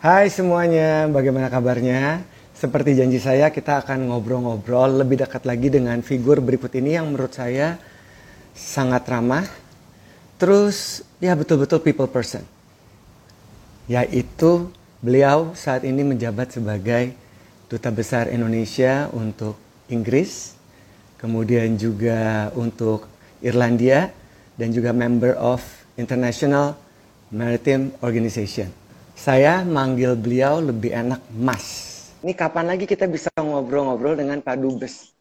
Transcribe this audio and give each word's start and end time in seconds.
Hai 0.00 0.32
semuanya, 0.32 1.12
bagaimana 1.12 1.52
kabarnya? 1.52 2.24
Seperti 2.56 2.96
janji 2.96 3.20
saya, 3.20 3.52
kita 3.52 3.84
akan 3.84 4.08
ngobrol-ngobrol 4.08 5.04
lebih 5.04 5.20
dekat 5.20 5.44
lagi 5.44 5.68
dengan 5.68 6.00
figur 6.00 6.40
berikut 6.40 6.72
ini 6.72 6.96
yang 6.96 7.12
menurut 7.12 7.36
saya 7.36 7.76
sangat 8.56 9.04
ramah. 9.12 9.44
Terus, 10.40 11.04
ya 11.20 11.36
betul-betul 11.36 11.84
people 11.84 12.08
person. 12.08 12.40
Yaitu 13.92 14.72
beliau 15.04 15.52
saat 15.52 15.84
ini 15.84 16.00
menjabat 16.00 16.56
sebagai 16.56 17.12
Duta 17.68 17.92
Besar 17.92 18.32
Indonesia 18.32 19.04
untuk 19.12 19.60
Inggris, 19.92 20.56
kemudian 21.20 21.76
juga 21.76 22.48
untuk 22.56 23.04
Irlandia, 23.44 24.16
dan 24.56 24.72
juga 24.72 24.96
member 24.96 25.36
of 25.36 25.60
International 26.00 26.72
Maritime 27.28 27.92
Organization. 28.00 28.79
Saya 29.20 29.60
manggil 29.68 30.16
beliau 30.16 30.64
lebih 30.64 30.96
enak 30.96 31.20
Mas. 31.36 31.66
Ini 32.24 32.32
kapan 32.32 32.72
lagi 32.72 32.88
kita 32.88 33.04
bisa 33.04 33.28
ngobrol-ngobrol 33.36 34.16
dengan 34.16 34.40
Pak 34.40 34.56
Dubes? 34.56 35.12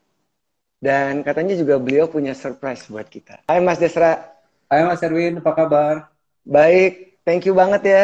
Dan 0.80 1.20
katanya 1.20 1.60
juga 1.60 1.76
beliau 1.76 2.08
punya 2.08 2.32
surprise 2.32 2.88
buat 2.88 3.12
kita. 3.12 3.44
Hai 3.52 3.60
Mas 3.60 3.76
Desra. 3.76 4.40
Hai 4.72 4.88
Mas 4.88 5.04
Erwin, 5.04 5.44
apa 5.44 5.52
kabar? 5.52 5.96
Baik, 6.48 7.20
thank 7.28 7.44
you 7.44 7.52
banget 7.52 7.82
ya. 7.84 8.04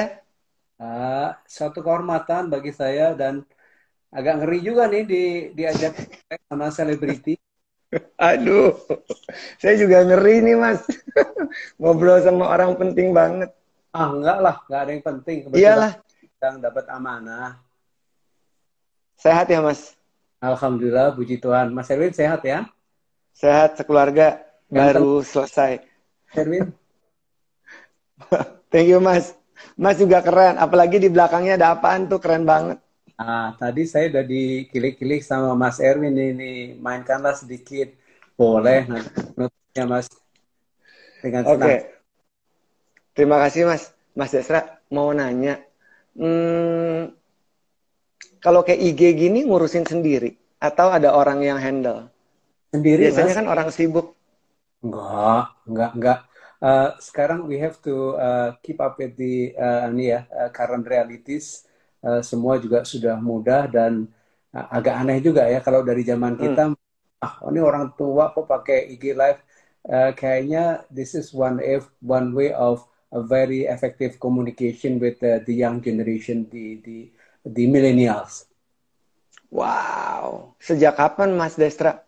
Uh, 0.75 1.31
suatu 1.47 1.79
kehormatan 1.79 2.51
bagi 2.51 2.75
saya 2.75 3.15
dan 3.15 3.47
agak 4.11 4.43
ngeri 4.43 4.59
juga 4.67 4.91
nih 4.91 5.03
di 5.07 5.23
diajak 5.55 5.95
sama 6.51 6.75
selebriti. 6.75 7.39
Aduh, 8.19 8.75
saya 9.63 9.79
juga 9.79 10.03
ngeri 10.03 10.43
nih 10.43 10.59
mas. 10.59 10.83
Ngobrol 11.79 12.19
sama 12.19 12.51
orang 12.51 12.75
penting 12.75 13.15
banget. 13.15 13.55
Ah 13.95 14.11
enggak 14.11 14.37
lah, 14.43 14.55
enggak 14.67 14.81
ada 14.83 14.91
yang 14.91 15.05
penting. 15.07 15.37
Kebetulan 15.47 15.63
Iyalah. 15.63 15.91
Yang 16.43 16.55
dapat 16.59 16.85
amanah. 16.91 17.51
Sehat 19.15 19.47
ya 19.47 19.63
mas? 19.63 19.95
Alhamdulillah, 20.43 21.15
puji 21.15 21.39
Tuhan. 21.39 21.71
Mas 21.71 21.87
Erwin 21.87 22.11
sehat 22.11 22.43
ya? 22.43 22.67
Sehat, 23.31 23.79
sekeluarga. 23.79 24.43
Ganteng. 24.67 24.99
Baru 24.99 25.23
selesai. 25.23 25.79
Erwin? 26.35 26.75
Thank 28.71 28.91
you 28.91 28.99
mas. 28.99 29.39
Mas 29.79 29.95
juga 29.95 30.19
keren. 30.19 30.59
Apalagi 30.59 30.99
di 30.99 31.07
belakangnya 31.07 31.55
ada 31.55 31.79
apaan 31.79 32.11
tuh, 32.11 32.19
keren 32.19 32.43
banget. 32.43 32.83
Ah, 33.15 33.55
tadi 33.55 33.87
saya 33.87 34.11
udah 34.11 34.27
dikilik-kilik 34.27 35.23
sama 35.23 35.55
Mas 35.55 35.79
Erwin 35.79 36.19
ini. 36.19 36.75
Mainkanlah 36.75 37.39
sedikit. 37.39 37.95
Boleh, 38.35 38.83
nanti 38.91 39.79
Mas. 39.87 40.11
Dengan 41.23 41.47
senang. 41.47 41.55
Oke. 41.55 41.63
Okay. 41.63 41.79
Terima 43.15 43.39
kasih 43.39 43.71
Mas. 43.71 43.94
Mas 44.15 44.31
Desra 44.31 44.79
mau 44.89 45.11
nanya. 45.11 45.59
Hmm, 46.15 47.11
kalau 48.39 48.63
kayak 48.63 48.79
IG 48.79 49.01
gini 49.19 49.43
ngurusin 49.43 49.83
sendiri 49.83 50.39
atau 50.63 50.89
ada 50.89 51.11
orang 51.11 51.43
yang 51.43 51.59
handle? 51.59 52.07
Sendiri. 52.71 53.11
Biasanya 53.11 53.35
mas. 53.35 53.39
kan 53.43 53.47
orang 53.51 53.69
sibuk. 53.75 54.15
Enggak, 54.79 55.45
enggak, 55.67 55.91
enggak. 55.99 56.19
Uh, 56.63 56.89
sekarang 57.03 57.45
we 57.45 57.59
have 57.59 57.75
to 57.83 58.15
uh, 58.15 58.55
keep 58.63 58.79
up 58.79 58.95
with 58.95 59.19
the 59.19 59.51
uh, 59.59 59.91
ini 59.91 60.15
ya 60.15 60.23
uh, 60.31 60.49
current 60.55 60.87
realities. 60.87 61.67
Uh, 61.99 62.23
semua 62.23 62.55
juga 62.61 62.87
sudah 62.87 63.19
mudah 63.19 63.67
dan 63.67 64.07
uh, 64.55 64.67
agak 64.71 64.95
aneh 65.03 65.19
juga 65.19 65.45
ya 65.51 65.59
kalau 65.59 65.83
dari 65.83 66.07
zaman 66.07 66.39
hmm. 66.39 66.41
kita 66.41 66.63
ah 67.25 67.33
ini 67.49 67.59
orang 67.59 67.91
tua 67.97 68.29
kok 68.31 68.45
pakai 68.45 68.93
IG 68.93 69.17
live 69.17 69.41
uh, 69.89 70.11
kayaknya 70.13 70.85
this 70.93 71.17
is 71.17 71.33
one 71.33 71.57
if 71.57 71.89
one 72.05 72.31
way 72.37 72.53
of 72.53 72.85
a 73.15 73.23
very 73.23 73.63
effective 73.63 74.19
communication 74.19 74.99
with 74.99 75.23
uh, 75.23 75.39
the 75.47 75.55
young 75.55 75.79
generation, 75.79 76.43
the 76.51 76.83
the 76.83 76.97
the 77.47 77.63
millennials. 77.71 78.51
Wow, 79.47 80.59
sejak 80.59 80.99
kapan 80.99 81.31
Mas 81.31 81.55
Destra 81.55 82.03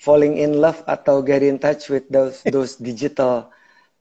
falling 0.00 0.40
in 0.40 0.56
love 0.56 0.80
atau 0.88 1.20
get 1.20 1.44
in 1.44 1.60
touch 1.60 1.92
with 1.92 2.08
those 2.08 2.40
those 2.54 2.80
digital 2.80 3.52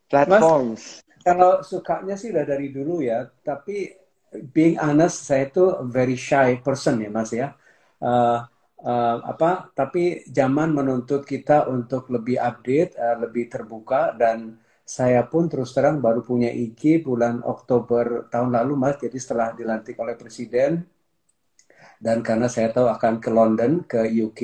platforms? 0.07 1.03
Mas, 1.03 1.19
kalau 1.27 1.59
sukanya 1.59 2.15
sih 2.15 2.31
udah 2.31 2.47
dari 2.47 2.71
dulu 2.71 3.03
ya, 3.03 3.27
tapi 3.43 3.91
being 4.55 4.79
honest 4.79 5.27
saya 5.27 5.51
itu 5.51 5.65
very 5.91 6.15
shy 6.15 6.55
person 6.63 7.03
ya 7.03 7.11
Mas 7.11 7.35
ya. 7.35 7.51
Uh, 7.99 8.47
uh, 8.79 9.17
apa? 9.27 9.75
Tapi 9.75 10.23
zaman 10.31 10.71
menuntut 10.71 11.27
kita 11.27 11.67
untuk 11.67 12.07
lebih 12.07 12.39
update, 12.39 12.95
uh, 12.95 13.19
lebih 13.19 13.51
terbuka 13.51 14.15
dan 14.15 14.55
saya 14.89 15.21
pun 15.21 15.45
terus 15.45 15.69
terang 15.69 16.01
baru 16.01 16.25
punya 16.25 16.49
IG 16.49 17.05
bulan 17.05 17.45
Oktober 17.45 18.25
tahun 18.33 18.57
lalu 18.57 18.73
mas. 18.73 18.97
Jadi 18.97 19.21
setelah 19.21 19.53
dilantik 19.53 19.93
oleh 20.01 20.17
presiden. 20.17 20.81
Dan 22.01 22.25
karena 22.25 22.49
saya 22.49 22.73
tahu 22.73 22.89
akan 22.89 23.21
ke 23.21 23.29
London 23.29 23.85
ke 23.85 24.01
UK 24.09 24.41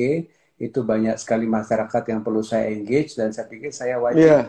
itu 0.61 0.79
banyak 0.85 1.17
sekali 1.17 1.49
masyarakat 1.49 2.03
yang 2.13 2.21
perlu 2.21 2.45
saya 2.45 2.69
engage 2.69 3.17
dan 3.17 3.33
saya 3.33 3.49
pikir 3.49 3.73
saya 3.73 3.97
wajib. 3.97 4.21
Yeah. 4.21 4.45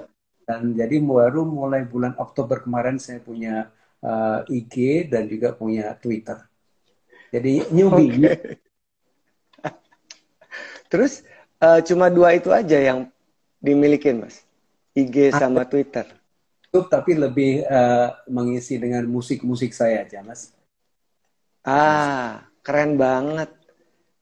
dan 0.47 0.79
jadi 0.79 1.03
baru 1.03 1.43
mulai 1.43 1.83
bulan 1.83 2.15
Oktober 2.23 2.63
kemarin 2.63 3.03
saya 3.03 3.19
punya 3.19 3.67
uh, 3.99 4.47
IG 4.47 5.11
dan 5.11 5.27
juga 5.27 5.51
punya 5.51 5.91
Twitter. 5.99 6.39
Jadi 7.35 7.67
newbie. 7.75 8.15
Okay. 8.15 8.63
terus 10.93 11.27
uh, 11.59 11.83
cuma 11.83 12.07
dua 12.07 12.39
itu 12.39 12.55
aja 12.55 12.79
yang 12.79 13.11
dimiliki 13.59 14.15
mas 14.15 14.46
IG 14.97 15.37
sama 15.37 15.69
Twitter. 15.69 16.09
YouTube 16.77 16.93
tapi 16.93 17.17
lebih 17.17 17.65
uh, 17.73 18.13
mengisi 18.29 18.77
dengan 18.77 19.01
musik-musik 19.09 19.73
saya 19.73 20.05
aja, 20.05 20.21
Mas. 20.21 20.53
Ah, 21.65 22.45
keren 22.61 23.01
banget. 23.01 23.49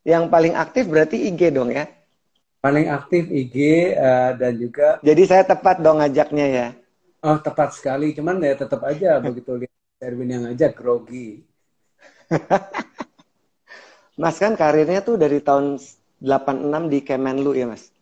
Yang 0.07 0.25
paling 0.31 0.55
aktif 0.55 0.87
berarti 0.87 1.35
IG 1.35 1.51
dong 1.51 1.75
ya? 1.75 1.91
Paling 2.63 2.87
aktif 2.95 3.27
IG 3.27 3.57
uh, 3.99 3.99
eh, 3.99 4.31
dan 4.39 4.53
juga. 4.55 5.03
Jadi 5.03 5.23
saya 5.27 5.43
tepat 5.43 5.83
dong 5.83 5.99
ngajaknya 5.99 6.47
ya? 6.47 6.69
Oh 7.25 7.41
tepat 7.41 7.75
sekali, 7.75 8.15
cuman 8.15 8.39
ya 8.39 8.55
tetap 8.55 8.85
aja 8.87 9.19
begitu 9.25 9.67
lihat 9.67 9.75
Erwin 9.99 10.31
yang 10.31 10.43
ngajak 10.47 10.79
grogi. 10.79 11.43
mas 14.21 14.39
kan 14.39 14.55
karirnya 14.55 15.03
tuh 15.03 15.19
dari 15.19 15.43
tahun 15.43 15.83
86 16.23 16.93
di 16.93 16.99
Kemenlu 17.03 17.53
ya 17.59 17.67
mas? 17.67 17.94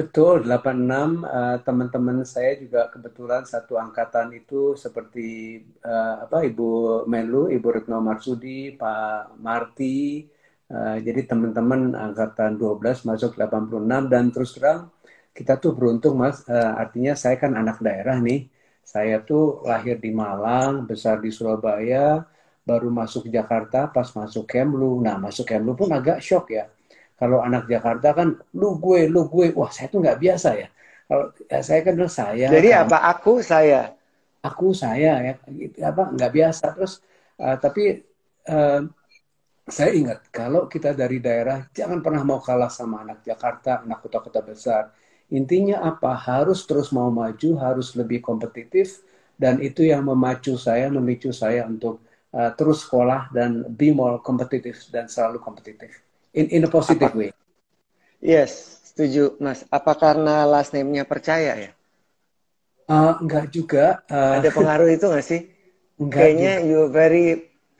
Betul, 0.00 0.48
86 0.48 1.28
uh, 1.28 1.60
teman-teman 1.60 2.24
saya 2.24 2.56
juga 2.56 2.88
kebetulan 2.88 3.44
satu 3.44 3.76
angkatan 3.76 4.32
itu 4.32 4.72
seperti 4.72 5.60
uh, 5.84 6.24
apa 6.24 6.40
Ibu 6.48 7.04
Menlu, 7.04 7.52
Ibu 7.52 7.68
Retno 7.68 8.00
Marsudi, 8.00 8.72
Pak 8.80 9.36
Marti. 9.44 10.24
Uh, 10.72 10.96
jadi 11.04 11.28
teman-teman 11.28 11.92
angkatan 11.92 12.56
12 12.56 12.80
masuk 13.12 13.36
86 13.36 14.08
dan 14.08 14.24
terus 14.32 14.56
terang 14.56 14.88
kita 15.36 15.60
tuh 15.60 15.76
beruntung 15.76 16.16
Mas, 16.16 16.48
uh, 16.48 16.80
artinya 16.80 17.12
saya 17.12 17.36
kan 17.36 17.52
anak 17.52 17.84
daerah 17.84 18.16
nih. 18.24 18.48
Saya 18.80 19.20
tuh 19.20 19.60
lahir 19.68 20.00
di 20.00 20.16
Malang, 20.16 20.88
besar 20.88 21.20
di 21.20 21.28
Surabaya, 21.28 22.24
baru 22.64 22.88
masuk 22.88 23.28
Jakarta 23.28 23.92
pas 23.92 24.08
masuk 24.16 24.48
Kemlu. 24.48 25.04
Nah, 25.04 25.20
masuk 25.20 25.44
Kemlu 25.44 25.76
pun 25.76 25.92
agak 25.92 26.24
shock 26.24 26.56
ya 26.56 26.72
kalau 27.20 27.44
anak 27.44 27.68
Jakarta 27.68 28.16
kan 28.16 28.32
lu 28.56 28.80
gue, 28.80 29.04
lu 29.04 29.28
gue, 29.28 29.52
wah 29.52 29.68
saya 29.68 29.92
tuh 29.92 30.00
nggak 30.00 30.16
biasa 30.16 30.56
ya. 30.56 30.68
Kalau 31.04 31.36
ya, 31.52 31.60
saya 31.60 31.80
kan 31.84 31.92
bilang 31.92 32.14
saya. 32.16 32.48
Jadi 32.48 32.68
kan, 32.72 32.88
apa 32.88 32.98
aku 33.12 33.44
saya? 33.44 33.92
Aku 34.40 34.72
saya 34.72 35.12
ya, 35.20 35.34
gitu, 35.52 35.84
apa 35.84 36.08
nggak 36.16 36.32
biasa. 36.32 36.64
Terus 36.80 37.04
uh, 37.36 37.60
tapi 37.60 38.00
uh, 38.48 38.88
saya 39.68 39.90
ingat 39.92 40.32
kalau 40.32 40.64
kita 40.64 40.96
dari 40.96 41.20
daerah 41.20 41.68
jangan 41.76 42.00
pernah 42.00 42.24
mau 42.24 42.40
kalah 42.40 42.72
sama 42.72 43.04
anak 43.04 43.20
Jakarta, 43.20 43.84
anak 43.84 44.00
kota-kota 44.00 44.40
besar. 44.40 44.82
Intinya 45.28 45.84
apa? 45.84 46.16
Harus 46.16 46.64
terus 46.64 46.88
mau 46.88 47.12
maju, 47.12 47.50
harus 47.60 47.92
lebih 48.00 48.24
kompetitif 48.24 49.04
dan 49.36 49.60
itu 49.60 49.84
yang 49.84 50.08
memacu 50.08 50.56
saya, 50.56 50.88
memicu 50.88 51.36
saya 51.36 51.68
untuk 51.68 52.00
uh, 52.32 52.48
terus 52.56 52.88
sekolah 52.88 53.28
dan 53.28 53.68
be 53.76 53.92
more 53.92 54.24
kompetitif 54.24 54.88
dan 54.88 55.04
selalu 55.04 55.36
kompetitif 55.36 56.00
in 56.34 56.46
in 56.50 56.64
a 56.64 56.70
positive 56.70 57.12
Apa? 57.12 57.18
way. 57.18 57.30
Yes, 58.32 58.52
setuju, 58.88 59.24
Mas. 59.44 59.60
Apa 59.78 59.92
karena 60.02 60.34
last 60.52 60.70
name-nya 60.76 61.04
percaya 61.12 61.52
ya? 61.64 61.70
Uh, 62.90 63.14
enggak 63.22 63.44
juga. 63.54 63.84
Uh, 64.10 64.36
Ada 64.36 64.48
pengaruh 64.56 64.88
itu 64.96 65.04
nggak 65.10 65.26
sih? 65.30 65.40
Enggak 66.02 66.30
Kayaknya 66.30 66.52
juga. 66.52 66.62
you 66.68 66.80
very 67.00 67.26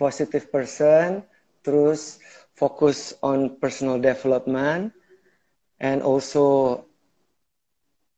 positive 0.02 0.44
person, 0.54 1.22
terus 1.64 2.00
fokus 2.60 2.98
on 3.22 3.38
personal 3.62 3.98
development, 4.02 4.92
and 5.80 5.98
also 6.02 6.44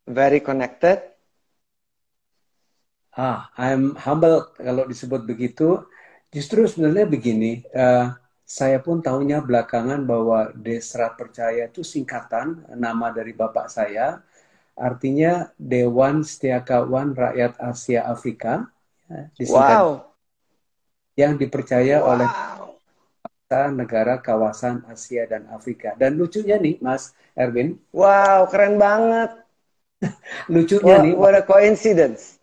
very 0.06 0.40
connected. 0.40 1.02
Ah, 3.12 3.38
I'm 3.60 3.84
humble 4.06 4.36
kalau 4.56 4.84
disebut 4.88 5.22
begitu. 5.30 5.84
Justru 6.34 6.64
sebenarnya 6.64 7.06
begini, 7.14 7.60
uh, 7.76 8.08
saya 8.42 8.82
pun 8.82 9.00
tahunya 9.00 9.40
belakangan 9.40 10.04
bahwa 10.04 10.52
Desra 10.52 11.14
Percaya 11.14 11.70
itu 11.70 11.80
singkatan 11.80 12.66
nama 12.76 13.08
dari 13.14 13.32
bapak 13.32 13.70
saya. 13.72 14.20
Artinya 14.76 15.52
Dewan 15.56 16.26
Setiakawan 16.26 17.16
Rakyat 17.16 17.56
Asia 17.60 18.04
Afrika. 18.08 18.68
Ya, 19.08 19.28
disingkat, 19.36 19.78
wow. 19.78 19.88
yang 21.16 21.32
dipercaya 21.36 22.00
wow. 22.00 22.10
oleh 22.16 22.28
negara 23.72 24.16
kawasan 24.16 24.80
Asia 24.88 25.28
dan 25.28 25.44
Afrika. 25.52 25.92
Dan 26.00 26.16
lucunya 26.16 26.56
nih, 26.56 26.80
Mas 26.80 27.12
Erwin. 27.36 27.76
Wow, 27.92 28.48
keren 28.48 28.80
banget. 28.80 29.30
lucunya 30.52 30.96
what, 30.98 31.04
nih. 31.04 31.12
What 31.12 31.34
a 31.36 31.44
coincidence. 31.44 32.40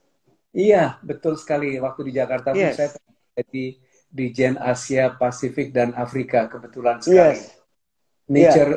Iya, 0.54 1.02
betul 1.02 1.38
sekali. 1.38 1.82
Waktu 1.82 2.10
di 2.10 2.14
Jakarta 2.14 2.54
yes. 2.54 2.78
saya 2.78 2.90
jadi 3.34 3.89
di 4.10 4.34
Gen 4.34 4.58
Asia, 4.58 5.14
Pasifik, 5.14 5.70
dan 5.70 5.94
Afrika. 5.94 6.50
Kebetulan 6.50 6.98
sekali. 7.00 7.38
Yes. 7.38 7.56
Nature 8.30 8.72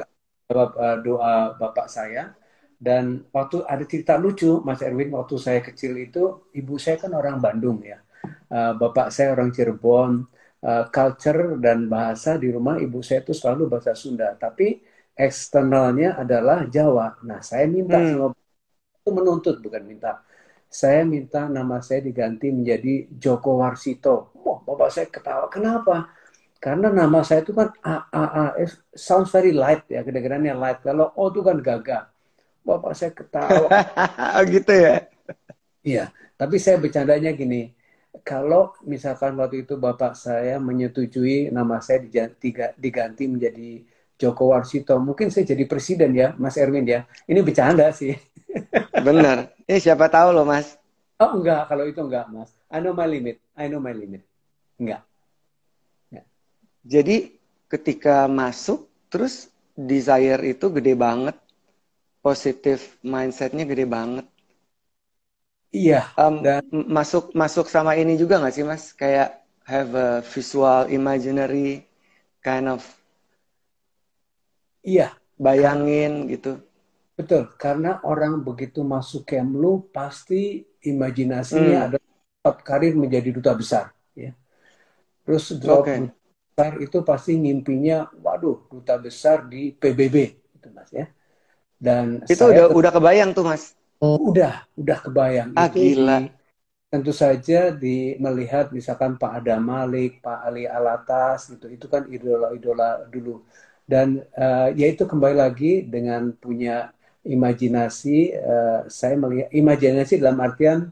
yeah. 0.52 0.96
doa 1.00 1.56
bapak 1.56 1.88
saya. 1.88 2.36
Dan 2.82 3.24
waktu 3.30 3.62
ada 3.62 3.86
cerita 3.86 4.18
lucu, 4.18 4.58
Mas 4.66 4.82
Erwin, 4.82 5.14
waktu 5.14 5.38
saya 5.38 5.62
kecil 5.62 5.94
itu, 6.02 6.50
ibu 6.50 6.74
saya 6.82 6.98
kan 6.98 7.14
orang 7.14 7.38
Bandung 7.38 7.78
ya. 7.80 8.02
Uh, 8.50 8.74
bapak 8.74 9.14
saya 9.14 9.34
orang 9.34 9.54
Cirebon 9.54 10.26
uh, 10.66 10.84
culture 10.90 11.58
dan 11.62 11.86
bahasa 11.86 12.38
di 12.38 12.50
rumah 12.50 12.78
ibu 12.82 12.98
saya 13.02 13.22
itu 13.22 13.34
selalu 13.34 13.70
bahasa 13.70 13.94
Sunda, 13.94 14.34
tapi 14.34 14.82
eksternalnya 15.14 16.18
adalah 16.18 16.66
Jawa. 16.66 17.22
Nah, 17.22 17.38
saya 17.38 17.70
minta 17.70 18.02
hmm. 18.02 18.08
sama 18.18 18.26
itu 19.02 19.10
menuntut 19.10 19.56
bukan 19.62 19.82
minta. 19.86 20.22
Saya 20.72 21.04
minta 21.04 21.52
nama 21.52 21.84
saya 21.84 22.00
diganti 22.00 22.48
menjadi 22.48 23.12
Joko 23.12 23.60
Warsito. 23.60 24.32
Wah, 24.40 24.64
bapak 24.64 24.88
saya 24.88 25.06
ketawa. 25.12 25.52
Kenapa? 25.52 26.08
Karena 26.56 26.88
nama 26.88 27.20
saya 27.20 27.44
itu 27.44 27.52
kan 27.52 27.68
A 27.84 28.08
A 28.08 28.24
A 28.24 28.46
F 28.56 28.80
sounds 28.96 29.28
very 29.28 29.52
light 29.52 29.84
ya, 29.92 30.00
kedengarannya 30.00 30.56
light. 30.56 30.80
Kalau 30.80 31.12
O 31.20 31.28
itu 31.28 31.44
kan 31.44 31.60
gagah. 31.60 32.08
Bapak 32.64 32.96
saya 32.96 33.12
ketawa. 33.12 33.68
oh 34.40 34.42
gitu 34.48 34.72
ya? 34.72 35.04
Iya, 35.84 36.04
tapi 36.40 36.56
saya 36.56 36.80
bercandanya 36.80 37.36
gini 37.36 37.74
kalau 38.20 38.76
misalkan 38.84 39.32
waktu 39.40 39.64
itu 39.64 39.80
bapak 39.80 40.12
saya 40.12 40.60
menyetujui 40.60 41.48
nama 41.48 41.80
saya 41.80 42.04
diganti 42.76 43.24
menjadi 43.24 43.80
Joko 44.20 44.52
Warsito, 44.54 45.00
mungkin 45.02 45.32
saya 45.32 45.48
jadi 45.48 45.64
presiden 45.66 46.14
ya, 46.14 46.36
Mas 46.38 46.54
Erwin 46.54 46.86
ya. 46.86 47.08
Ini 47.26 47.42
bercanda 47.42 47.90
sih. 47.90 48.14
Benar. 49.02 49.50
Ini 49.72 49.80
siapa 49.80 50.04
tahu 50.12 50.36
loh, 50.36 50.44
Mas. 50.44 50.76
Oh 51.16 51.40
enggak, 51.40 51.64
kalau 51.64 51.88
itu 51.88 51.96
enggak, 51.96 52.28
Mas. 52.28 52.52
I 52.68 52.84
know 52.84 52.92
my 52.92 53.08
limit. 53.08 53.40
I 53.56 53.72
know 53.72 53.80
my 53.80 53.96
limit. 53.96 54.20
Enggak. 54.76 55.00
Ya. 56.12 56.28
Jadi 56.84 57.40
ketika 57.72 58.28
masuk, 58.28 58.84
terus 59.08 59.48
desire 59.72 60.44
itu 60.44 60.68
gede 60.68 60.92
banget. 60.92 61.40
Positif 62.20 63.00
mindsetnya 63.00 63.64
gede 63.64 63.88
banget. 63.88 64.28
Iya. 65.72 66.04
Um, 66.20 66.44
dan 66.44 66.68
masuk 66.68 67.32
masuk 67.32 67.72
sama 67.72 67.96
ini 67.96 68.20
juga 68.20 68.44
nggak 68.44 68.52
sih 68.52 68.68
mas? 68.68 68.92
Kayak 68.92 69.40
have 69.64 69.96
a 69.96 70.20
visual, 70.20 70.84
imaginary 70.92 71.88
kind 72.44 72.68
of. 72.68 72.84
Iya. 74.84 75.16
Bayangin 75.40 76.28
gitu. 76.28 76.60
Betul, 77.12 77.52
karena 77.60 78.00
orang 78.02 78.40
begitu 78.40 78.80
masuk 78.80 79.28
Kemlu 79.28 79.92
pasti 79.92 80.64
imajinasinya 80.80 81.78
hmm. 81.78 81.86
ada 81.92 81.98
karir 82.64 82.96
menjadi 82.96 83.28
duta 83.30 83.52
besar, 83.52 83.92
ya. 84.16 84.32
Terus 85.22 85.54
drop 85.60 85.84
okay. 85.84 86.08
duta 86.08 86.16
besar 86.16 86.72
itu 86.80 86.98
pasti 87.04 87.32
ngimpinya, 87.36 88.08
waduh, 88.16 88.64
duta 88.72 88.96
besar 88.96 89.44
di 89.44 89.76
PBB, 89.76 90.16
itu 90.56 90.68
mas 90.72 90.88
ya. 90.88 91.06
Dan 91.76 92.24
itu 92.24 92.42
udah 92.42 92.72
udah 92.72 92.90
kebayang 92.94 93.34
tuh 93.34 93.44
mas 93.44 93.76
Udah, 94.02 94.66
udah 94.74 94.98
kebayang. 94.98 95.54
Ah, 95.54 95.70
itu 95.70 95.94
gila. 95.94 96.26
Di, 96.26 96.34
tentu 96.90 97.14
saja 97.14 97.70
di 97.70 98.18
melihat 98.18 98.74
misalkan 98.74 99.14
Pak 99.14 99.38
Adam 99.38 99.62
Malik, 99.62 100.18
Pak 100.18 100.42
Ali 100.42 100.66
Alatas 100.66 101.54
gitu, 101.54 101.70
itu 101.70 101.86
kan 101.86 102.10
idola-idola 102.10 103.06
dulu. 103.06 103.46
Dan 103.86 104.26
uh, 104.34 104.74
ya 104.74 104.90
itu 104.90 105.06
kembali 105.06 105.36
lagi 105.38 105.86
dengan 105.86 106.34
punya 106.34 106.90
imajinasi, 107.22 108.34
uh, 108.34 108.80
saya 108.90 109.14
melihat 109.14 109.48
imajinasi 109.54 110.18
dalam 110.18 110.38
artian 110.42 110.90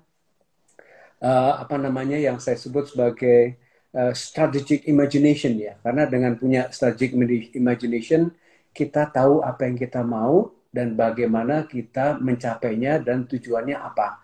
uh, 1.18 1.52
apa 1.58 1.74
namanya 1.74 2.16
yang 2.16 2.38
saya 2.38 2.54
sebut 2.54 2.94
sebagai 2.94 3.58
uh, 3.94 4.14
strategic 4.14 4.86
imagination 4.86 5.58
ya, 5.58 5.74
karena 5.82 6.06
dengan 6.06 6.38
punya 6.38 6.70
strategic 6.70 7.18
imagination 7.58 8.30
kita 8.70 9.10
tahu 9.10 9.42
apa 9.42 9.66
yang 9.66 9.74
kita 9.74 10.06
mau 10.06 10.54
dan 10.70 10.94
bagaimana 10.94 11.66
kita 11.66 12.22
mencapainya 12.22 13.02
dan 13.02 13.26
tujuannya 13.26 13.74
apa. 13.74 14.22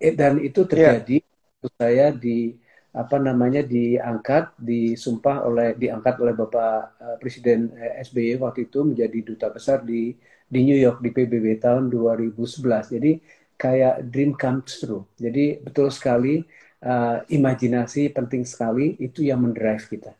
Dan 0.00 0.40
itu 0.40 0.64
iya. 0.64 0.68
terjadi 0.68 1.16
yeah. 1.20 1.72
saya 1.76 2.06
di 2.12 2.56
apa 2.94 3.20
namanya 3.20 3.60
diangkat, 3.60 4.56
disumpah 4.56 5.44
oleh 5.44 5.76
diangkat 5.76 6.14
oleh 6.24 6.32
Bapak 6.32 6.96
Presiden 7.20 7.74
SBY 8.00 8.40
waktu 8.40 8.70
itu 8.70 8.86
menjadi 8.86 9.18
duta 9.20 9.52
besar 9.52 9.84
di 9.84 10.14
di 10.48 10.60
New 10.62 10.78
York 10.78 11.00
di 11.00 11.10
PBB 11.10 11.58
tahun 11.60 11.88
2011. 11.90 12.94
Jadi 12.94 13.12
kayak 13.56 14.04
dream 14.10 14.34
comes 14.36 14.82
true. 14.82 15.06
Jadi 15.16 15.62
betul 15.62 15.88
sekali 15.88 16.44
uh, 16.84 17.24
imajinasi 17.26 18.12
penting 18.12 18.44
sekali 18.44 18.98
itu 19.00 19.24
yang 19.24 19.42
mendrive 19.42 19.84
kita. 19.88 20.12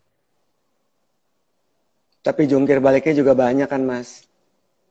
Tapi 2.24 2.48
jungkir 2.48 2.80
baliknya 2.80 3.20
juga 3.20 3.36
banyak 3.36 3.68
kan, 3.68 3.84
Mas? 3.84 4.24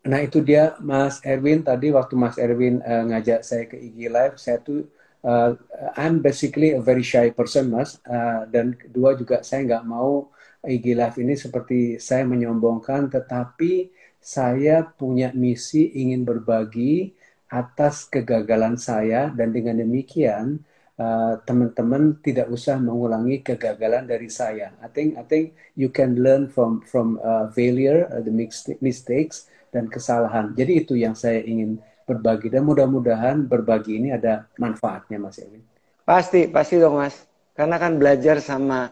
Nah 0.05 0.19
itu 0.21 0.43
dia 0.43 0.77
Mas 0.83 1.23
Erwin 1.23 1.63
tadi 1.63 1.89
waktu 1.89 2.13
Mas 2.13 2.37
Erwin 2.37 2.83
uh, 2.83 3.07
ngajak 3.09 3.41
saya 3.41 3.63
ke 3.65 3.79
IG 3.79 4.11
Live, 4.11 4.35
saya 4.37 4.59
tuh 4.59 4.85
uh, 5.23 5.55
I'm 5.95 6.19
basically 6.19 6.75
a 6.75 6.81
very 6.83 7.01
shy 7.01 7.31
person 7.31 7.71
Mas 7.71 7.97
uh, 8.05 8.43
dan 8.51 8.75
kedua 8.75 9.15
juga 9.15 9.41
saya 9.41 9.63
nggak 9.63 9.85
mau 9.87 10.29
IG 10.61 10.93
Live 10.93 11.17
ini 11.23 11.33
seperti 11.39 11.97
saya 11.97 12.27
menyombongkan, 12.27 13.09
tetapi 13.09 13.89
saya 14.23 14.87
punya 14.87 15.35
misi 15.35 15.91
ingin 15.91 16.23
berbagi 16.23 17.11
atas 17.51 18.07
kegagalan 18.07 18.79
saya 18.79 19.29
dan 19.35 19.51
dengan 19.51 19.83
demikian 19.83 20.63
uh, 20.97 21.37
teman-teman 21.43 22.17
tidak 22.23 22.49
usah 22.49 22.79
mengulangi 22.79 23.43
kegagalan 23.43 24.07
dari 24.07 24.31
saya. 24.31 24.73
I 24.81 24.89
think 24.89 25.19
I 25.19 25.27
think 25.27 25.53
you 25.75 25.91
can 25.91 26.17
learn 26.23 26.49
from 26.49 26.81
from 26.87 27.19
uh, 27.21 27.51
failure, 27.51 28.09
uh, 28.09 28.23
the 28.23 28.33
mistakes 28.81 29.51
dan 29.69 29.91
kesalahan. 29.91 30.55
Jadi 30.55 30.87
itu 30.87 30.95
yang 30.97 31.13
saya 31.13 31.43
ingin 31.43 31.77
berbagi 32.07 32.51
dan 32.51 32.63
mudah-mudahan 32.67 33.43
berbagi 33.47 33.99
ini 33.99 34.15
ada 34.15 34.47
manfaatnya 34.59 35.19
Mas 35.19 35.39
Erwin. 35.39 35.63
Pasti, 36.03 36.51
pasti 36.51 36.79
dong 36.79 36.99
Mas. 36.99 37.15
Karena 37.55 37.79
kan 37.79 37.95
belajar 37.95 38.41
sama 38.43 38.91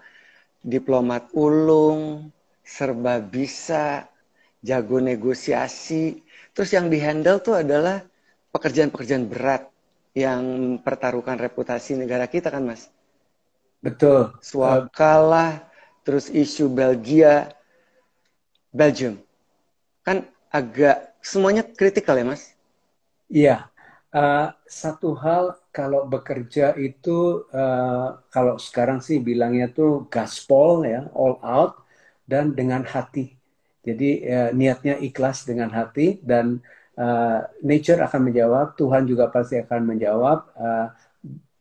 diplomat 0.61 1.33
ulung, 1.33 2.29
serba 2.61 3.19
bisa, 3.19 4.10
jago 4.61 4.97
negosiasi. 5.01 6.21
Terus 6.53 6.69
yang 6.73 6.87
dihandle 6.87 7.41
tuh 7.41 7.61
adalah 7.61 8.05
pekerjaan-pekerjaan 8.53 9.25
berat 9.27 9.67
yang 10.17 10.75
pertaruhkan 10.83 11.39
reputasi 11.39 11.95
negara 11.97 12.27
kita 12.27 12.51
kan 12.51 12.63
Mas. 12.63 12.91
Betul. 13.81 14.29
Swap 14.45 14.93
kalah, 14.93 15.65
terus 16.05 16.29
isu 16.29 16.69
Belgia, 16.69 17.49
Belgium. 18.69 19.17
Kan 20.05 20.29
agak 20.53 21.17
semuanya 21.21 21.65
kritikal 21.65 22.13
ya 22.13 22.25
mas? 22.25 22.53
Iya. 23.25 23.57
Uh, 24.11 24.51
satu 24.67 25.15
hal 25.15 25.55
kalau 25.71 26.03
bekerja 26.03 26.75
itu 26.75 27.47
uh, 27.55 28.19
kalau 28.27 28.59
sekarang 28.59 28.99
sih 28.99 29.23
bilangnya 29.23 29.71
tuh 29.71 30.03
gaspol 30.11 30.83
ya 30.83 31.07
all 31.15 31.39
out 31.41 31.79
dan 32.27 32.51
dengan 32.51 32.83
hati. 32.83 33.40
Jadi 33.81 34.25
uh, 34.29 34.49
niatnya 34.53 35.01
ikhlas 35.01 35.45
dengan 35.49 35.73
hati 35.73 36.21
dan 36.21 36.61
uh, 36.97 37.45
nature 37.65 37.97
akan 38.01 38.29
menjawab, 38.29 38.77
Tuhan 38.77 39.09
juga 39.09 39.29
pasti 39.33 39.57
akan 39.57 39.81
menjawab. 39.89 40.39
Uh, 40.53 40.87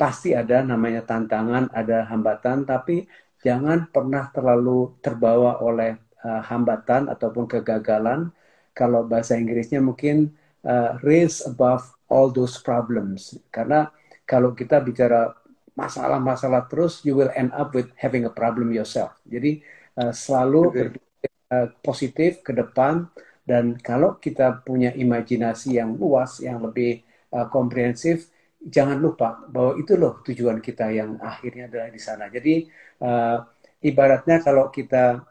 pasti 0.00 0.32
ada 0.32 0.64
namanya 0.64 1.04
tantangan, 1.04 1.68
ada 1.76 2.08
hambatan, 2.08 2.64
tapi 2.64 3.04
jangan 3.44 3.84
pernah 3.92 4.32
terlalu 4.32 4.96
terbawa 5.04 5.60
oleh 5.60 6.00
uh, 6.24 6.40
hambatan 6.40 7.12
ataupun 7.12 7.44
kegagalan 7.44 8.32
kalau 8.72 9.04
bahasa 9.04 9.36
Inggrisnya 9.36 9.84
mungkin 9.84 10.32
uh, 10.64 10.96
raise 11.04 11.44
above 11.44 11.84
all 12.08 12.32
those 12.32 12.56
problems. 12.64 13.36
Karena 13.52 13.92
kalau 14.24 14.56
kita 14.56 14.80
bicara 14.80 15.36
masalah-masalah 15.76 16.64
terus, 16.68 17.04
you 17.04 17.12
will 17.12 17.32
end 17.36 17.52
up 17.52 17.76
with 17.76 17.92
having 18.00 18.24
a 18.24 18.32
problem 18.32 18.72
yourself. 18.72 19.12
Jadi 19.28 19.60
uh, 20.00 20.12
selalu 20.16 20.62
okay. 20.72 21.09
Uh, 21.50 21.68
positif 21.82 22.40
ke 22.40 22.54
depan. 22.54 23.10
Dan 23.44 23.76
kalau 23.82 24.16
kita 24.22 24.62
punya 24.62 24.94
imajinasi 24.94 25.76
yang 25.82 25.98
luas, 25.98 26.38
yang 26.38 26.62
lebih 26.62 27.02
uh, 27.34 27.50
komprehensif, 27.50 28.30
jangan 28.60 29.00
lupa 29.00 29.42
bahwa 29.48 29.74
itu 29.80 29.96
loh 29.96 30.20
tujuan 30.22 30.60
kita 30.60 30.92
yang 30.92 31.16
akhirnya 31.18 31.66
adalah 31.66 31.88
di 31.90 32.00
sana. 32.00 32.28
Jadi 32.28 32.68
uh, 33.02 33.42
ibaratnya 33.80 34.44
kalau 34.44 34.68
kita 34.68 35.24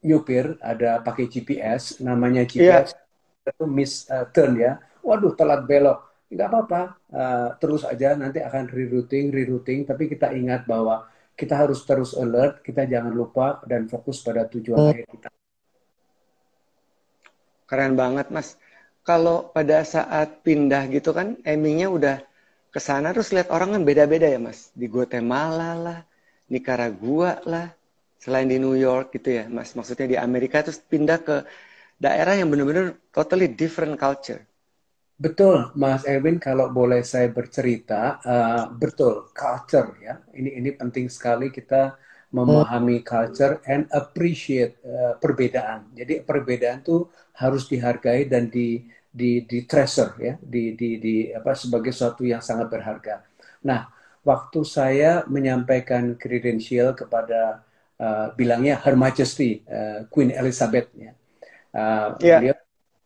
nyupir 0.00 0.56
ada 0.64 1.04
pakai 1.04 1.28
GPS 1.28 2.00
namanya 2.00 2.48
GPS 2.48 2.96
yeah. 2.96 3.52
itu 3.52 3.64
miss 3.68 4.08
uh, 4.10 4.26
turn 4.34 4.58
ya. 4.58 4.80
Waduh 5.00 5.32
telat 5.38 5.64
belok. 5.64 6.28
Nggak 6.30 6.48
apa-apa. 6.50 6.82
Uh, 7.10 7.48
terus 7.62 7.82
aja 7.86 8.18
nanti 8.18 8.42
akan 8.42 8.66
rerouting 8.68 9.30
rerouting. 9.30 9.86
Tapi 9.86 10.10
kita 10.10 10.34
ingat 10.34 10.66
bahwa 10.66 11.06
kita 11.40 11.56
harus 11.56 11.80
terus 11.88 12.12
alert, 12.12 12.60
kita 12.60 12.84
jangan 12.84 13.16
lupa 13.16 13.64
dan 13.64 13.88
fokus 13.88 14.20
pada 14.20 14.44
tujuan 14.44 14.92
akhir 14.92 15.08
kita. 15.08 15.28
Keren 17.64 17.96
banget, 17.96 18.28
Mas. 18.28 18.60
Kalau 19.00 19.48
pada 19.48 19.80
saat 19.88 20.44
pindah 20.44 20.84
gitu 20.92 21.16
kan, 21.16 21.40
aimingnya 21.48 21.88
udah 21.88 22.16
ke 22.68 22.76
sana 22.76 23.16
terus 23.16 23.32
lihat 23.32 23.48
orang 23.48 23.72
kan 23.72 23.82
beda-beda 23.88 24.28
ya, 24.28 24.36
Mas. 24.36 24.68
Di 24.76 24.84
Guatemala 24.84 25.72
lah, 25.80 25.98
Nicaragua 26.52 27.40
lah, 27.48 27.72
selain 28.20 28.44
di 28.44 28.60
New 28.60 28.76
York 28.76 29.16
gitu 29.16 29.40
ya, 29.40 29.48
Mas. 29.48 29.72
Maksudnya 29.72 30.06
di 30.12 30.16
Amerika 30.20 30.60
terus 30.60 30.76
pindah 30.76 31.24
ke 31.24 31.48
daerah 31.96 32.36
yang 32.36 32.52
benar-benar 32.52 33.00
totally 33.16 33.48
different 33.48 33.96
culture. 33.96 34.44
Betul, 35.20 35.68
Mas 35.76 36.08
Erwin. 36.08 36.40
Kalau 36.40 36.72
boleh 36.72 37.04
saya 37.04 37.28
bercerita, 37.28 38.16
uh, 38.24 38.72
betul 38.72 39.28
culture 39.36 39.92
ya. 40.00 40.16
Ini 40.32 40.56
ini 40.56 40.72
penting 40.72 41.12
sekali 41.12 41.52
kita 41.52 42.00
memahami 42.32 43.04
culture 43.04 43.60
and 43.68 43.84
appreciate 43.92 44.80
uh, 44.80 45.20
perbedaan. 45.20 45.92
Jadi 45.92 46.24
perbedaan 46.24 46.80
itu 46.80 47.04
harus 47.36 47.68
dihargai 47.68 48.32
dan 48.32 48.48
di 48.48 48.88
di 49.12 49.44
di 49.44 49.68
treasure 49.68 50.16
ya, 50.16 50.34
di 50.40 50.72
di 50.72 50.96
di 50.96 51.14
apa 51.36 51.52
sebagai 51.52 51.92
sesuatu 51.92 52.24
yang 52.24 52.40
sangat 52.40 52.72
berharga. 52.72 53.20
Nah, 53.68 53.92
waktu 54.24 54.64
saya 54.64 55.28
menyampaikan 55.28 56.16
kredensial 56.16 56.96
kepada 56.96 57.60
uh, 58.00 58.32
bilangnya 58.40 58.80
Her 58.80 58.96
Majesty 58.96 59.68
uh, 59.68 60.08
Queen 60.08 60.32
Elizabeth 60.32 60.88
ya, 60.96 61.12
uh, 61.76 62.16
yeah. 62.24 62.40
beliau 62.40 62.56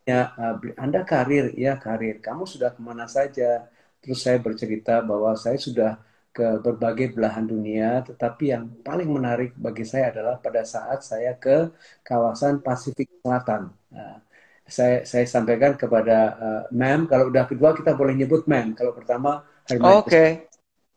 ya 0.04 0.36
Anda 0.76 1.02
karir 1.04 1.56
ya 1.56 1.80
karir. 1.80 2.20
Kamu 2.20 2.44
sudah 2.44 2.70
ke 2.76 2.80
mana 2.84 3.08
saja? 3.08 3.68
Terus 4.04 4.20
saya 4.20 4.36
bercerita 4.36 5.00
bahwa 5.00 5.32
saya 5.34 5.56
sudah 5.56 5.96
ke 6.34 6.58
berbagai 6.58 7.14
belahan 7.14 7.46
dunia 7.46 8.02
tetapi 8.02 8.50
yang 8.50 8.66
paling 8.82 9.06
menarik 9.06 9.54
bagi 9.54 9.86
saya 9.86 10.10
adalah 10.10 10.34
pada 10.42 10.66
saat 10.66 11.06
saya 11.06 11.38
ke 11.38 11.70
kawasan 12.02 12.58
Pasifik 12.58 13.06
Selatan. 13.22 13.70
Nah, 13.94 14.18
saya 14.66 15.06
saya 15.06 15.24
sampaikan 15.30 15.78
kepada 15.78 16.18
uh, 16.34 16.62
ma'am 16.74 17.06
kalau 17.06 17.30
udah 17.30 17.46
kedua 17.46 17.70
kita 17.78 17.94
boleh 17.94 18.18
nyebut 18.18 18.50
ma'am. 18.50 18.74
Kalau 18.74 18.90
pertama 18.90 19.46
oke. 19.70 20.10
Okay. 20.10 20.50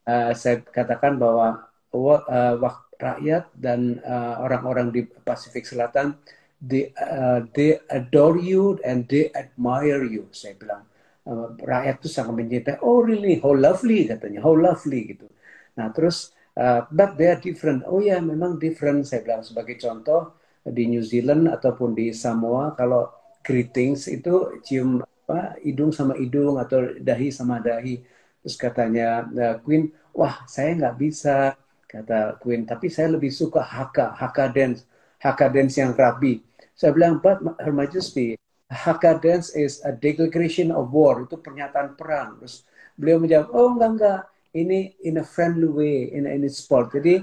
uh, 0.09 0.33
saya 0.33 0.65
katakan 0.65 1.21
bahwa 1.21 1.69
uh, 1.93 2.57
rakyat 2.97 3.53
dan 3.53 4.01
orang-orang 4.41 4.89
uh, 4.89 4.93
di 4.97 5.01
Pasifik 5.05 5.69
Selatan 5.69 6.17
they 6.61 6.93
uh, 6.97 7.45
they 7.53 7.77
adore 7.89 8.37
you 8.41 8.81
and 8.81 9.05
they 9.09 9.29
admire 9.33 10.03
you 10.03 10.25
saya 10.33 10.57
bilang. 10.57 10.83
Uh, 11.27 11.51
rakyat 11.59 11.99
itu 11.99 12.07
sangat 12.07 12.33
mencintai 12.39 12.79
oh 12.79 13.03
really? 13.03 13.35
How 13.43 13.51
lovely 13.51 14.07
katanya. 14.07 14.39
How 14.39 14.55
lovely 14.55 15.11
gitu. 15.11 15.27
Nah 15.75 15.91
terus 15.91 16.31
uh, 16.55 16.87
but 16.89 17.19
they 17.19 17.27
are 17.27 17.39
different. 17.39 17.83
Oh 17.83 17.99
ya 17.99 18.17
yeah, 18.17 18.19
memang 18.23 18.57
different 18.57 19.05
saya 19.05 19.21
bilang. 19.27 19.43
Sebagai 19.43 19.75
contoh 19.77 20.39
di 20.63 20.87
New 20.87 21.03
Zealand 21.03 21.51
ataupun 21.51 21.93
di 21.95 22.15
Samoa 22.15 22.73
kalau 22.79 23.11
greetings 23.43 24.07
itu 24.11 24.59
cium 24.63 25.03
apa 25.27 25.59
hidung 25.59 25.91
sama 25.91 26.15
hidung 26.15 26.55
atau 26.55 26.95
dahi 26.95 27.27
sama 27.27 27.59
dahi. 27.59 27.99
Terus 28.41 28.55
katanya 28.55 29.27
uh, 29.27 29.55
Queen 29.59 29.91
wah 30.15 30.47
saya 30.47 30.79
nggak 30.79 30.95
bisa 30.95 31.59
kata 31.91 32.39
Queen. 32.39 32.63
Tapi 32.63 32.87
saya 32.87 33.19
lebih 33.19 33.35
suka 33.35 33.59
haka 33.59 34.15
haka 34.15 34.47
dance. 34.47 34.87
Haka 35.19 35.51
dance 35.51 35.75
yang 35.75 35.91
rapi 35.91 36.46
saya 36.77 36.93
bilang, 36.93 37.17
but 37.17 37.41
Her 37.57 37.73
Majesty, 37.73 38.37
Hakka 38.69 39.17
dance 39.17 39.49
is 39.57 39.81
a 39.81 39.89
declaration 39.89 40.69
of 40.69 40.93
war. 40.93 41.25
Itu 41.25 41.41
pernyataan 41.41 41.97
perang. 41.97 42.37
Terus 42.37 42.69
beliau 42.93 43.17
menjawab, 43.17 43.49
oh 43.49 43.73
enggak 43.73 43.91
enggak, 43.97 44.21
ini 44.53 44.93
in 45.01 45.17
a 45.17 45.25
friendly 45.25 45.65
way, 45.65 46.13
in 46.13 46.29
in 46.29 46.45
sport. 46.53 46.93
Jadi 46.93 47.17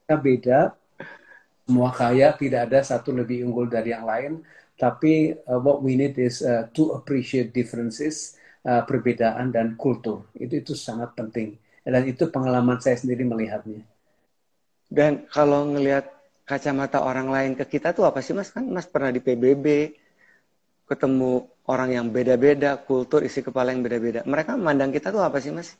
kita 0.00 0.16
beda, 0.16 0.72
semua 1.68 1.92
kaya 1.92 2.32
tidak 2.40 2.72
ada 2.72 2.80
satu 2.80 3.12
lebih 3.12 3.44
unggul 3.44 3.68
dari 3.68 3.92
yang 3.92 4.08
lain. 4.08 4.40
Tapi 4.80 5.36
uh, 5.44 5.60
what 5.60 5.84
we 5.84 5.92
need 5.92 6.16
is 6.16 6.40
uh, 6.40 6.72
to 6.72 6.96
appreciate 6.96 7.52
differences, 7.52 8.40
uh, 8.64 8.80
perbedaan 8.88 9.52
dan 9.52 9.76
kultur. 9.76 10.24
Itu 10.32 10.64
itu 10.64 10.72
sangat 10.72 11.12
penting. 11.12 11.60
Dan 11.84 12.08
itu 12.08 12.32
pengalaman 12.32 12.80
saya 12.80 12.96
sendiri 12.96 13.28
melihatnya. 13.28 13.84
Dan 14.88 15.28
kalau 15.28 15.68
ngelihat 15.68 16.15
kacamata 16.46 17.02
orang 17.02 17.28
lain 17.28 17.52
ke 17.58 17.66
kita 17.66 17.90
tuh 17.90 18.06
apa 18.06 18.22
sih 18.22 18.32
mas? 18.32 18.54
Kan 18.54 18.70
mas 18.70 18.86
pernah 18.86 19.10
di 19.10 19.18
PBB 19.18 19.66
ketemu 20.86 21.50
orang 21.66 21.90
yang 21.90 22.06
beda-beda 22.14 22.78
kultur 22.78 23.26
isi 23.26 23.42
kepala 23.42 23.74
yang 23.74 23.82
beda-beda. 23.82 24.22
Mereka 24.22 24.54
memandang 24.54 24.94
kita 24.94 25.10
tuh 25.10 25.26
apa 25.26 25.42
sih 25.42 25.50
mas? 25.50 25.74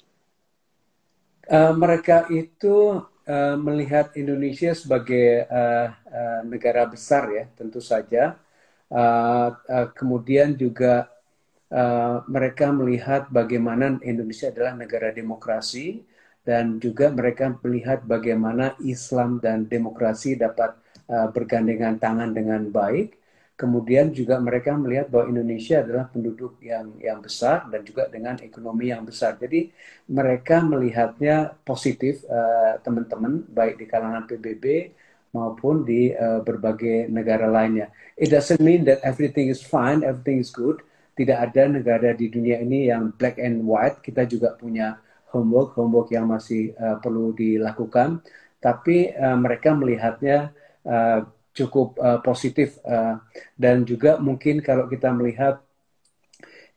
Uh, 1.47 1.71
mereka 1.79 2.27
itu 2.27 3.07
uh, 3.07 3.55
melihat 3.55 4.11
Indonesia 4.19 4.75
sebagai 4.75 5.47
uh, 5.47 5.95
uh, 5.95 6.41
negara 6.43 6.83
besar 6.91 7.31
ya 7.31 7.47
tentu 7.55 7.79
saja. 7.79 8.35
Uh, 8.91 9.55
uh, 9.71 9.87
kemudian 9.95 10.59
juga 10.59 11.07
uh, 11.71 12.27
mereka 12.27 12.75
melihat 12.75 13.31
bagaimana 13.31 14.03
Indonesia 14.03 14.51
adalah 14.51 14.75
negara 14.75 15.15
demokrasi 15.15 16.03
dan 16.47 16.79
juga 16.79 17.11
mereka 17.11 17.51
melihat 17.59 18.07
bagaimana 18.07 18.79
Islam 18.79 19.43
dan 19.43 19.67
demokrasi 19.67 20.39
dapat 20.39 20.79
uh, 21.11 21.27
bergandengan 21.35 21.99
tangan 21.99 22.31
dengan 22.31 22.71
baik. 22.71 23.19
Kemudian 23.57 24.13
juga 24.13 24.37
mereka 24.37 24.77
melihat 24.77 25.09
bahwa 25.09 25.33
Indonesia 25.33 25.81
adalah 25.81 26.13
penduduk 26.13 26.61
yang 26.61 26.93
yang 27.01 27.25
besar 27.25 27.67
dan 27.73 27.83
juga 27.83 28.07
dengan 28.07 28.37
ekonomi 28.39 28.93
yang 28.93 29.03
besar. 29.03 29.35
Jadi 29.41 29.73
mereka 30.13 30.63
melihatnya 30.63 31.57
positif 31.67 32.23
uh, 32.31 32.79
teman-teman 32.85 33.43
baik 33.49 33.81
di 33.81 33.89
kalangan 33.89 34.29
PBB 34.29 34.95
maupun 35.33 35.83
di 35.83 36.13
uh, 36.13 36.45
berbagai 36.45 37.09
negara 37.11 37.49
lainnya. 37.49 37.91
It 38.15 38.31
doesn't 38.31 38.61
mean 38.61 38.87
that 38.87 39.03
everything 39.03 39.51
is 39.51 39.65
fine, 39.65 40.07
everything 40.07 40.39
is 40.39 40.53
good. 40.53 40.85
Tidak 41.17 41.35
ada 41.35 41.65
negara 41.65 42.13
di 42.13 42.29
dunia 42.29 42.61
ini 42.61 42.93
yang 42.93 43.11
black 43.17 43.41
and 43.41 43.65
white. 43.65 44.05
Kita 44.05 44.29
juga 44.29 44.53
punya 44.53 45.01
homework 45.37 45.77
homework 45.77 46.09
yang 46.09 46.25
masih 46.25 46.73
uh, 46.81 46.97
perlu 46.97 47.37
dilakukan 47.37 48.25
tapi 48.57 49.13
uh, 49.13 49.37
mereka 49.37 49.77
melihatnya 49.77 50.57
uh, 50.89 51.29
cukup 51.57 51.97
uh, 51.97 52.21
positif 52.21 52.77
uh, 52.85 53.17
dan 53.57 53.85
juga 53.89 54.21
mungkin 54.21 54.61
kalau 54.61 54.89
kita 54.89 55.09
melihat 55.13 55.65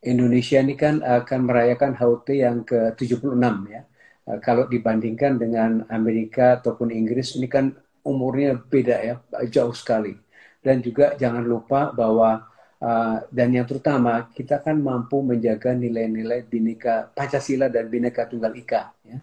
Indonesia 0.00 0.56
ini 0.64 0.80
kan 0.80 1.04
akan 1.04 1.40
merayakan 1.44 1.92
HUT 1.92 2.32
yang 2.32 2.64
ke-76 2.64 3.36
ya. 3.68 3.84
Uh, 4.24 4.40
kalau 4.40 4.64
dibandingkan 4.64 5.36
dengan 5.36 5.84
Amerika 5.92 6.56
ataupun 6.56 6.88
Inggris 6.88 7.36
ini 7.36 7.52
kan 7.52 7.76
umurnya 8.00 8.56
beda 8.56 8.96
ya, 9.04 9.14
jauh 9.52 9.76
sekali. 9.76 10.16
Dan 10.64 10.80
juga 10.80 11.16
jangan 11.20 11.44
lupa 11.44 11.92
bahwa 11.92 12.48
Uh, 12.80 13.20
dan 13.28 13.52
yang 13.52 13.68
terutama 13.68 14.32
kita 14.32 14.56
kan 14.56 14.72
mampu 14.80 15.20
menjaga 15.20 15.76
nilai-nilai 15.76 16.48
bineka 16.48 17.12
Pancasila 17.12 17.68
dan 17.68 17.92
bineka 17.92 18.24
Tunggal 18.24 18.56
Ika. 18.56 18.82
Ya. 19.04 19.20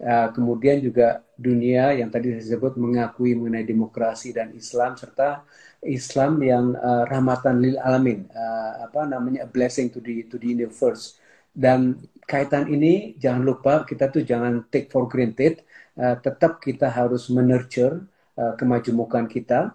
Uh, 0.00 0.28
kemudian 0.30 0.78
juga 0.78 1.26
dunia 1.34 1.90
yang 1.92 2.06
tadi 2.06 2.30
saya 2.38 2.54
sebut 2.54 2.78
mengakui 2.78 3.34
mengenai 3.34 3.66
demokrasi 3.66 4.30
dan 4.30 4.54
Islam 4.54 4.94
serta 4.94 5.42
Islam 5.82 6.38
yang 6.38 6.76
uh, 6.78 7.04
rahmatan 7.10 7.58
lil 7.58 7.76
alamin, 7.82 8.30
uh, 8.30 8.86
apa 8.86 9.08
namanya 9.10 9.42
a 9.44 9.48
blessing 9.50 9.90
to 9.90 9.98
the 9.98 10.24
to 10.30 10.38
the 10.38 10.46
universe. 10.46 11.18
Dan 11.50 11.98
kaitan 12.30 12.70
ini 12.70 13.18
jangan 13.18 13.42
lupa 13.42 13.82
kita 13.82 14.06
tuh 14.06 14.22
jangan 14.22 14.70
take 14.70 14.86
for 14.86 15.10
granted. 15.10 15.66
Uh, 15.98 16.14
tetap 16.22 16.62
kita 16.62 16.86
harus 16.86 17.26
menurture 17.26 18.06
uh, 18.38 18.54
kemajemukan 18.54 19.26
kita 19.26 19.74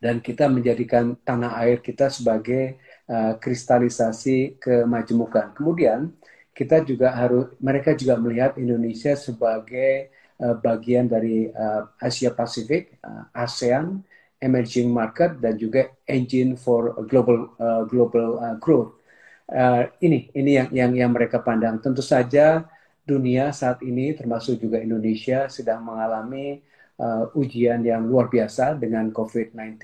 dan 0.00 0.20
kita 0.20 0.46
menjadikan 0.46 1.16
tanah 1.24 1.56
air 1.64 1.80
kita 1.80 2.12
sebagai 2.12 2.76
uh, 3.08 3.34
kristalisasi 3.40 4.60
kemajemukan. 4.60 5.56
Kemudian 5.56 6.12
kita 6.56 6.80
juga 6.84 7.12
harus 7.12 7.52
mereka 7.60 7.92
juga 7.92 8.16
melihat 8.16 8.56
Indonesia 8.56 9.12
sebagai 9.16 10.12
uh, 10.40 10.56
bagian 10.56 11.08
dari 11.08 11.52
uh, 11.52 11.88
Asia 12.00 12.32
Pasifik, 12.32 12.96
uh, 13.04 13.28
ASEAN, 13.36 14.00
emerging 14.40 14.92
market 14.92 15.40
dan 15.40 15.56
juga 15.56 15.88
engine 16.04 16.56
for 16.56 16.92
global 17.08 17.56
uh, 17.56 17.84
global 17.88 18.40
uh, 18.40 18.56
growth. 18.60 18.96
Uh, 19.46 19.86
ini 20.02 20.28
ini 20.34 20.58
yang 20.58 20.68
yang 20.72 20.92
yang 20.92 21.10
mereka 21.14 21.40
pandang. 21.40 21.78
Tentu 21.80 22.02
saja 22.02 22.66
dunia 23.06 23.54
saat 23.54 23.80
ini 23.86 24.12
termasuk 24.12 24.58
juga 24.58 24.82
Indonesia 24.82 25.46
sedang 25.46 25.86
mengalami 25.86 26.60
uh, 27.00 27.32
ujian 27.36 27.84
yang 27.84 28.04
luar 28.08 28.28
biasa 28.28 28.76
dengan 28.76 29.12
COVID-19. 29.12 29.76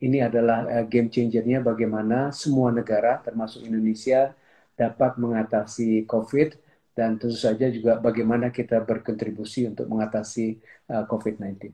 Ini 0.00 0.18
adalah 0.26 0.64
uh, 0.66 0.84
game 0.86 1.12
changernya 1.12 1.60
bagaimana 1.60 2.32
semua 2.34 2.72
negara 2.72 3.20
termasuk 3.20 3.66
Indonesia 3.66 4.32
dapat 4.78 5.20
mengatasi 5.20 6.08
COVID 6.08 6.56
dan 6.96 7.16
tentu 7.20 7.36
saja 7.36 7.68
juga 7.70 8.00
bagaimana 8.00 8.50
kita 8.50 8.82
berkontribusi 8.82 9.68
untuk 9.68 9.86
mengatasi 9.88 10.58
uh, 10.90 11.04
COVID-19. 11.06 11.70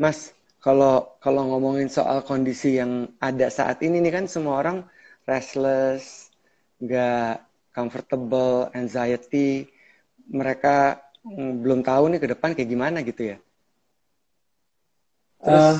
Mas, 0.00 0.32
kalau 0.64 1.20
kalau 1.20 1.44
ngomongin 1.52 1.92
soal 1.92 2.24
kondisi 2.24 2.80
yang 2.80 3.12
ada 3.20 3.52
saat 3.52 3.84
ini 3.84 4.00
nih 4.00 4.12
kan 4.16 4.24
semua 4.30 4.64
orang 4.64 4.78
restless, 5.28 6.32
nggak 6.80 7.44
comfortable, 7.76 8.72
anxiety, 8.72 9.68
mereka 10.30 10.98
belum 11.26 11.84
tahu 11.84 12.16
nih 12.16 12.20
ke 12.20 12.28
depan 12.32 12.56
kayak 12.56 12.70
gimana 12.70 13.04
gitu 13.04 13.34
ya. 13.34 13.36
Terus, 15.40 15.64
uh, 15.64 15.78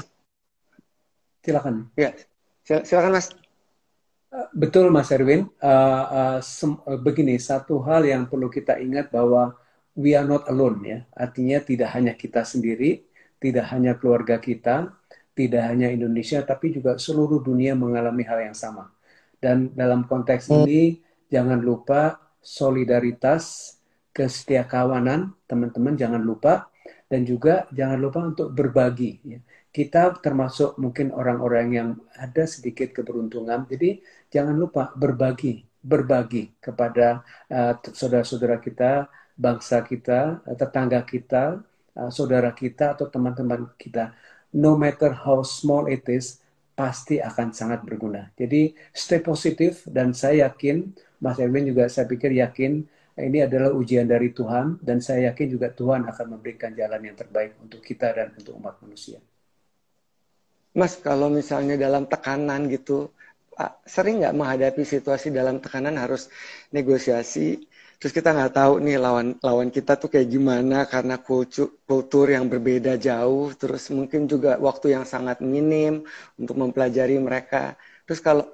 silakan. 1.44 1.74
Ya, 1.96 2.10
silakan 2.64 3.12
Mas. 3.16 3.28
Betul 4.54 4.92
Mas 4.92 5.10
Erwin. 5.10 5.48
Uh, 5.58 6.40
uh, 6.40 6.98
begini, 7.00 7.36
satu 7.40 7.80
hal 7.82 8.06
yang 8.06 8.28
perlu 8.28 8.48
kita 8.52 8.78
ingat 8.78 9.08
bahwa 9.12 9.56
we 9.98 10.14
are 10.14 10.28
not 10.28 10.46
alone 10.48 10.80
ya. 10.84 10.98
Artinya 11.16 11.58
tidak 11.60 11.92
hanya 11.96 12.12
kita 12.14 12.44
sendiri, 12.46 13.04
tidak 13.42 13.68
hanya 13.72 13.96
keluarga 13.96 14.38
kita, 14.38 14.92
tidak 15.34 15.62
hanya 15.66 15.88
Indonesia, 15.88 16.44
tapi 16.44 16.72
juga 16.72 17.00
seluruh 17.00 17.40
dunia 17.40 17.72
mengalami 17.72 18.22
hal 18.28 18.52
yang 18.52 18.56
sama. 18.56 18.92
Dan 19.40 19.72
dalam 19.72 20.04
konteks 20.04 20.52
hmm. 20.52 20.56
ini, 20.62 20.82
jangan 21.32 21.60
lupa 21.60 22.20
solidaritas, 22.40 23.76
kesetiakawanan, 24.10 25.34
teman-teman 25.46 25.94
jangan 25.94 26.22
lupa, 26.22 26.68
dan 27.10 27.26
juga 27.26 27.66
jangan 27.74 27.98
lupa 27.98 28.20
untuk 28.26 28.54
berbagi. 28.54 29.12
Ya 29.26 29.40
kita 29.70 30.18
termasuk 30.18 30.74
mungkin 30.82 31.14
orang-orang 31.14 31.66
yang 31.70 31.88
ada 32.18 32.42
sedikit 32.46 32.90
keberuntungan. 32.90 33.70
Jadi 33.70 34.02
jangan 34.26 34.58
lupa 34.58 34.90
berbagi, 34.98 35.62
berbagi 35.78 36.58
kepada 36.58 37.22
uh, 37.46 37.74
saudara-saudara 37.78 38.58
kita, 38.58 39.06
bangsa 39.38 39.86
kita, 39.86 40.42
uh, 40.42 40.56
tetangga 40.58 41.06
kita, 41.06 41.62
uh, 41.94 42.10
saudara 42.10 42.50
kita 42.50 42.98
atau 42.98 43.06
teman-teman 43.06 43.70
kita. 43.78 44.10
No 44.50 44.74
matter 44.74 45.14
how 45.14 45.46
small 45.46 45.86
it 45.86 46.02
is, 46.10 46.42
pasti 46.74 47.22
akan 47.22 47.54
sangat 47.54 47.86
berguna. 47.86 48.34
Jadi 48.34 48.74
stay 48.90 49.22
positif 49.22 49.86
dan 49.86 50.10
saya 50.10 50.50
yakin, 50.50 50.90
Mas 51.22 51.38
Erwin 51.38 51.70
juga 51.70 51.86
saya 51.86 52.10
pikir 52.10 52.34
yakin 52.34 52.82
ini 53.22 53.44
adalah 53.44 53.70
ujian 53.72 54.08
dari 54.08 54.32
Tuhan 54.32 54.80
dan 54.80 54.98
saya 55.04 55.32
yakin 55.32 55.46
juga 55.52 55.68
Tuhan 55.72 56.08
akan 56.08 56.26
memberikan 56.36 56.72
jalan 56.72 57.00
yang 57.04 57.16
terbaik 57.16 57.56
untuk 57.60 57.80
kita 57.84 58.10
dan 58.12 58.32
untuk 58.34 58.56
umat 58.56 58.80
manusia. 58.80 59.20
Mas, 60.70 60.94
kalau 60.98 61.26
misalnya 61.26 61.74
dalam 61.74 62.06
tekanan 62.06 62.70
gitu, 62.70 63.10
sering 63.84 64.22
nggak 64.22 64.36
menghadapi 64.38 64.82
situasi 64.86 65.34
dalam 65.34 65.58
tekanan 65.58 65.98
harus 65.98 66.30
negosiasi, 66.70 67.66
terus 67.98 68.12
kita 68.14 68.32
nggak 68.32 68.54
tahu 68.54 68.80
nih 68.80 68.96
lawan 68.96 69.36
lawan 69.42 69.68
kita 69.68 69.98
tuh 69.98 70.08
kayak 70.08 70.30
gimana 70.30 70.86
karena 70.86 71.18
kultur, 71.18 71.74
kultur 71.84 72.30
yang 72.30 72.46
berbeda 72.46 72.96
jauh, 72.96 73.50
terus 73.58 73.90
mungkin 73.90 74.30
juga 74.30 74.56
waktu 74.62 74.94
yang 74.94 75.04
sangat 75.04 75.42
minim 75.42 76.06
untuk 76.38 76.56
mempelajari 76.56 77.18
mereka. 77.18 77.74
Terus 78.06 78.22
kalau 78.22 78.46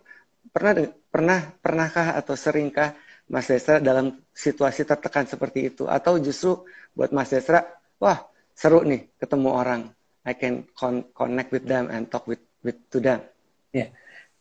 pernah 0.50 0.72
pernah 1.12 1.38
pernahkah 1.60 2.16
atau 2.16 2.34
seringkah 2.34 3.05
Mas 3.26 3.50
Desra 3.50 3.82
dalam 3.82 4.22
situasi 4.30 4.86
tertekan 4.86 5.26
seperti 5.26 5.74
itu, 5.74 5.84
atau 5.90 6.18
justru 6.22 6.62
buat 6.94 7.10
Mas 7.10 7.34
Desra, 7.34 7.66
wah 7.98 8.22
seru 8.54 8.86
nih 8.86 9.10
ketemu 9.18 9.50
orang 9.52 9.82
I 10.26 10.34
can 10.34 10.66
con 10.74 11.06
connect 11.14 11.54
with 11.54 11.66
them 11.70 11.86
and 11.86 12.10
talk 12.10 12.26
with 12.26 12.42
with 12.66 12.78
to 12.90 12.98
them. 12.98 13.22
Ya, 13.70 13.78
yeah. 13.86 13.88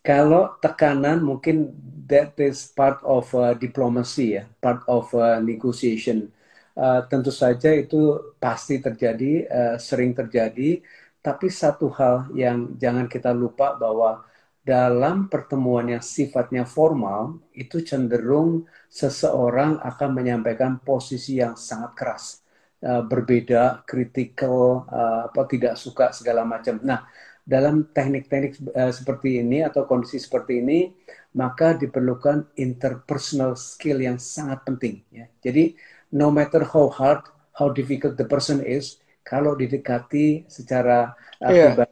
kalau 0.02 0.58
tekanan 0.58 1.22
mungkin 1.22 1.74
that 2.10 2.34
is 2.42 2.70
part 2.74 3.02
of 3.06 3.30
uh, 3.38 3.54
diplomacy 3.58 4.38
ya, 4.42 4.50
part 4.62 4.82
of 4.90 5.10
uh, 5.14 5.38
negotiation. 5.42 6.30
Uh, 6.76 7.06
tentu 7.08 7.32
saja 7.32 7.72
itu 7.72 8.34
pasti 8.36 8.84
terjadi, 8.84 9.48
uh, 9.48 9.76
sering 9.80 10.12
terjadi. 10.12 10.84
Tapi 11.24 11.48
satu 11.50 11.90
hal 11.90 12.30
yang 12.38 12.78
jangan 12.78 13.10
kita 13.10 13.34
lupa 13.34 13.74
bahwa 13.78 14.22
dalam 14.66 15.30
pertemuan 15.30 15.86
yang 15.94 16.02
sifatnya 16.02 16.66
formal 16.66 17.38
itu 17.54 17.86
cenderung 17.86 18.66
seseorang 18.90 19.78
akan 19.78 20.10
menyampaikan 20.10 20.82
posisi 20.82 21.38
yang 21.38 21.54
sangat 21.54 21.94
keras 21.94 22.42
uh, 22.82 23.06
berbeda, 23.06 23.86
kritikal, 23.86 24.90
uh, 24.90 25.30
apa 25.30 25.42
tidak 25.46 25.78
suka 25.78 26.10
segala 26.10 26.42
macam. 26.42 26.82
Nah, 26.82 27.06
dalam 27.46 27.94
teknik-teknik 27.94 28.58
uh, 28.74 28.90
seperti 28.90 29.46
ini 29.46 29.62
atau 29.62 29.86
kondisi 29.86 30.18
seperti 30.18 30.66
ini, 30.66 30.90
maka 31.38 31.78
diperlukan 31.78 32.58
interpersonal 32.58 33.54
skill 33.54 34.02
yang 34.02 34.18
sangat 34.18 34.66
penting. 34.66 35.06
Ya. 35.14 35.30
Jadi, 35.46 35.78
no 36.10 36.34
matter 36.34 36.66
how 36.66 36.90
hard, 36.90 37.22
how 37.54 37.70
difficult 37.70 38.18
the 38.18 38.26
person 38.26 38.66
is, 38.66 38.98
kalau 39.22 39.54
didekati 39.54 40.50
secara 40.50 41.14
uh, 41.38 41.54
yeah. 41.54 41.86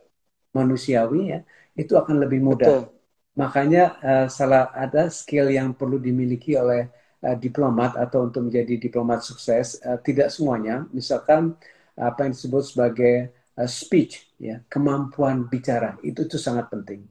manusiawi, 0.58 1.38
ya, 1.38 1.40
itu 1.74 1.94
akan 1.98 2.22
lebih 2.22 2.40
mudah. 2.42 2.86
Betul. 2.86 2.94
Makanya 3.34 3.84
uh, 3.98 4.28
salah 4.30 4.70
ada 4.74 5.10
skill 5.10 5.50
yang 5.50 5.74
perlu 5.74 5.98
dimiliki 5.98 6.54
oleh 6.54 6.90
uh, 7.26 7.34
diplomat 7.34 7.98
atau 7.98 8.30
untuk 8.30 8.50
menjadi 8.50 8.78
diplomat 8.78 9.26
sukses 9.26 9.82
uh, 9.82 9.98
tidak 9.98 10.30
semuanya. 10.30 10.86
Misalkan 10.94 11.58
apa 11.98 12.26
yang 12.26 12.34
disebut 12.34 12.64
sebagai 12.66 13.34
uh, 13.58 13.70
speech 13.70 14.22
ya 14.38 14.62
kemampuan 14.70 15.50
bicara. 15.50 15.98
Itu 16.06 16.30
itu 16.30 16.38
sangat 16.38 16.70
penting. 16.70 17.10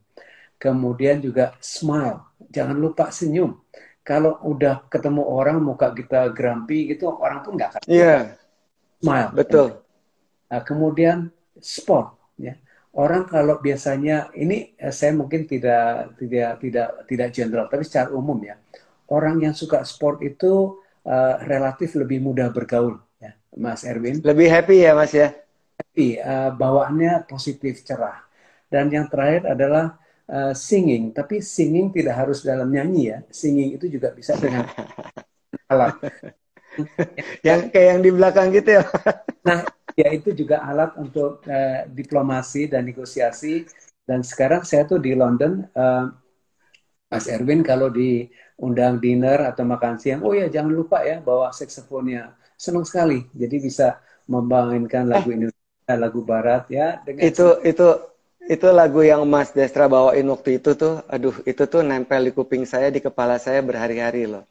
Kemudian 0.62 1.18
juga 1.18 1.58
smile. 1.58 2.22
Jangan 2.54 2.78
lupa 2.78 3.10
senyum. 3.10 3.58
Kalau 4.06 4.38
udah 4.46 4.86
ketemu 4.86 5.26
orang 5.26 5.58
muka 5.58 5.90
kita 5.90 6.30
grumpy 6.30 6.94
gitu 6.94 7.10
orang 7.10 7.42
pun 7.42 7.58
nggak 7.58 7.70
akan 7.70 7.82
yeah. 7.90 8.38
smile. 9.02 9.30
Betul. 9.34 9.82
Uh, 10.46 10.62
kemudian 10.62 11.34
sport 11.58 12.14
ya 12.38 12.54
orang 12.98 13.24
kalau 13.24 13.56
biasanya 13.62 14.28
ini 14.36 14.76
saya 14.92 15.16
mungkin 15.16 15.48
tidak 15.48 16.16
tidak 16.20 16.50
tidak 16.60 16.88
tidak 17.08 17.28
general 17.32 17.66
tapi 17.68 17.84
secara 17.88 18.12
umum 18.12 18.36
ya 18.44 18.56
orang 19.12 19.44
yang 19.44 19.54
suka 19.56 19.84
sport 19.84 20.24
itu 20.24 20.80
uh, 21.06 21.34
relatif 21.44 21.92
lebih 21.98 22.24
mudah 22.24 22.48
bergaul, 22.48 22.96
ya, 23.20 23.36
Mas 23.60 23.84
Erwin. 23.84 24.24
Lebih 24.24 24.48
happy 24.48 24.76
ya, 24.88 24.92
Mas 24.96 25.12
ya. 25.12 25.36
Happy, 25.76 26.16
uh, 26.16 26.50
bawaannya 26.56 27.28
positif, 27.28 27.84
cerah. 27.84 28.24
Dan 28.72 28.88
yang 28.88 29.06
terakhir 29.12 29.52
adalah 29.52 30.00
uh, 30.30 30.56
singing, 30.56 31.12
tapi 31.12 31.44
singing 31.44 31.92
tidak 31.92 32.24
harus 32.24 32.40
dalam 32.40 32.72
nyanyi 32.72 33.12
ya. 33.12 33.18
Singing 33.28 33.76
itu 33.76 33.86
juga 33.92 34.16
bisa 34.16 34.32
dengan 34.40 34.64
alat. 35.68 36.00
yang 37.46 37.68
kayak 37.68 37.88
yang 37.96 38.00
di 38.00 38.10
belakang 38.10 38.48
gitu 38.48 38.80
ya. 38.80 38.82
nah, 39.44 39.60
ya 40.02 40.10
itu 40.10 40.34
juga 40.34 40.66
alat 40.66 40.98
untuk 40.98 41.40
uh, 41.46 41.86
diplomasi 41.86 42.66
dan 42.66 42.84
negosiasi. 42.90 43.64
Dan 44.02 44.26
sekarang 44.26 44.66
saya 44.66 44.82
tuh 44.82 44.98
di 44.98 45.14
London, 45.14 45.62
uh, 45.78 46.10
Mas 47.06 47.30
Erwin 47.30 47.62
kalau 47.62 47.86
di 47.86 48.26
undang 48.58 48.98
dinner 48.98 49.46
atau 49.46 49.62
makan 49.62 50.02
siang, 50.02 50.26
oh 50.26 50.34
ya 50.34 50.50
jangan 50.50 50.74
lupa 50.74 51.06
ya 51.06 51.22
bawa 51.22 51.54
saksofonnya. 51.54 52.34
Senang 52.58 52.82
sekali. 52.82 53.26
Jadi 53.30 53.56
bisa 53.62 54.02
membangunkan 54.26 55.06
lagu 55.06 55.30
eh. 55.30 55.36
Indonesia, 55.38 55.94
lagu 55.94 56.20
Barat 56.26 56.66
ya. 56.70 56.98
Dengan 57.02 57.22
itu 57.22 57.46
itu 57.62 57.86
itu 58.50 58.66
lagu 58.74 59.06
yang 59.06 59.22
Mas 59.22 59.54
Destra 59.54 59.86
bawain 59.86 60.26
waktu 60.26 60.58
itu 60.58 60.74
tuh, 60.74 60.98
aduh 61.06 61.34
itu 61.46 61.62
tuh 61.62 61.82
nempel 61.86 62.26
di 62.26 62.32
kuping 62.34 62.66
saya, 62.66 62.90
di 62.90 62.98
kepala 62.98 63.38
saya 63.38 63.62
berhari-hari 63.62 64.26
loh. 64.26 64.42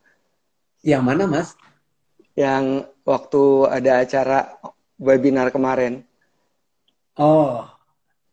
Yang 0.80 1.04
mana 1.04 1.24
Mas? 1.28 1.50
Yang 2.40 2.88
waktu 3.04 3.44
ada 3.68 3.92
acara 4.00 4.40
webinar 5.02 5.50
kemarin. 5.50 6.06
Oh, 7.18 7.66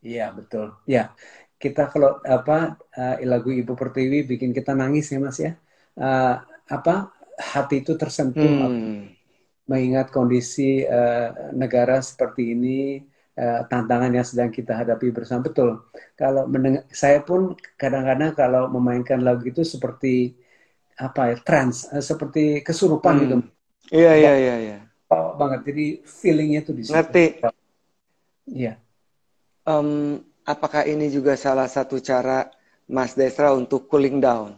iya 0.05 0.29
betul. 0.37 0.77
Ya, 0.85 1.17
kita 1.59 1.91
kalau 1.91 2.23
apa 2.23 2.79
uh, 2.95 3.17
lagu 3.27 3.51
Ibu 3.51 3.75
Pertiwi 3.75 4.23
bikin 4.25 4.55
kita 4.55 4.73
nangis 4.79 5.11
ya 5.11 5.19
Mas 5.19 5.43
ya 5.43 5.59
uh, 5.99 6.39
apa 6.71 7.11
hati 7.35 7.83
itu 7.83 7.99
tersentuh 7.99 8.47
hmm. 8.47 9.11
mengingat 9.67 10.15
kondisi 10.15 10.87
uh, 10.87 11.51
negara 11.51 11.99
seperti 11.99 12.55
ini 12.55 13.03
uh, 13.35 13.67
tantangan 13.67 14.15
yang 14.15 14.27
sedang 14.27 14.51
kita 14.55 14.79
hadapi 14.79 15.11
bersama 15.11 15.51
betul 15.51 15.83
kalau 16.15 16.47
mendengar 16.47 16.87
saya 16.95 17.27
pun 17.27 17.59
kadang-kadang 17.75 18.39
kalau 18.39 18.71
memainkan 18.71 19.19
lagu 19.19 19.43
itu 19.51 19.67
seperti 19.67 20.39
apa 20.99 21.35
ya 21.35 21.37
trans 21.43 21.91
seperti 21.99 22.63
kesurupan 22.63 23.15
hmm. 23.19 23.23
gitu 23.23 23.37
iya 23.99 24.15
iya 24.15 24.33
iya 24.39 24.57
iya 24.63 24.79
oh, 25.11 25.37
banget 25.37 25.61
jadi 25.73 25.87
feelingnya 26.05 26.61
tuh 26.65 26.75
di 26.77 26.83
situ 26.87 26.95
ngerti 26.95 27.25
iya 28.49 28.79
um, 29.69 30.21
apakah 30.45 30.89
ini 30.89 31.13
juga 31.13 31.37
salah 31.37 31.69
satu 31.69 32.01
cara 32.01 32.49
Mas 32.89 33.13
Desra 33.13 33.53
untuk 33.53 33.85
cooling 33.89 34.21
down 34.21 34.57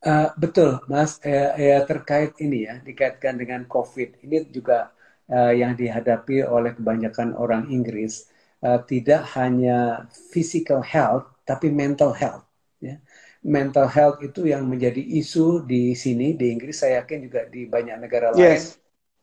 Uh, 0.00 0.32
betul, 0.40 0.80
Mas. 0.88 1.20
Ya, 1.20 1.52
ya 1.60 1.78
terkait 1.84 2.32
ini 2.40 2.64
ya, 2.64 2.80
dikaitkan 2.80 3.36
dengan 3.36 3.68
COVID. 3.68 4.24
Ini 4.24 4.48
juga 4.48 4.96
uh, 5.28 5.52
yang 5.52 5.76
dihadapi 5.76 6.40
oleh 6.48 6.72
kebanyakan 6.72 7.36
orang 7.36 7.68
Inggris. 7.68 8.24
Uh, 8.64 8.80
tidak 8.88 9.28
hanya 9.36 10.08
physical 10.32 10.80
health, 10.80 11.28
tapi 11.44 11.68
mental 11.68 12.16
health. 12.16 12.48
Ya. 12.80 12.96
Mental 13.44 13.88
health 13.88 14.24
itu 14.24 14.48
yang 14.48 14.68
menjadi 14.68 15.00
isu 15.00 15.68
di 15.68 15.92
sini 15.92 16.32
di 16.32 16.48
Inggris. 16.48 16.80
Saya 16.80 17.04
yakin 17.04 17.28
juga 17.28 17.44
di 17.48 17.68
banyak 17.68 17.96
negara 18.00 18.32
lain. 18.32 18.40
Yes. 18.40 18.79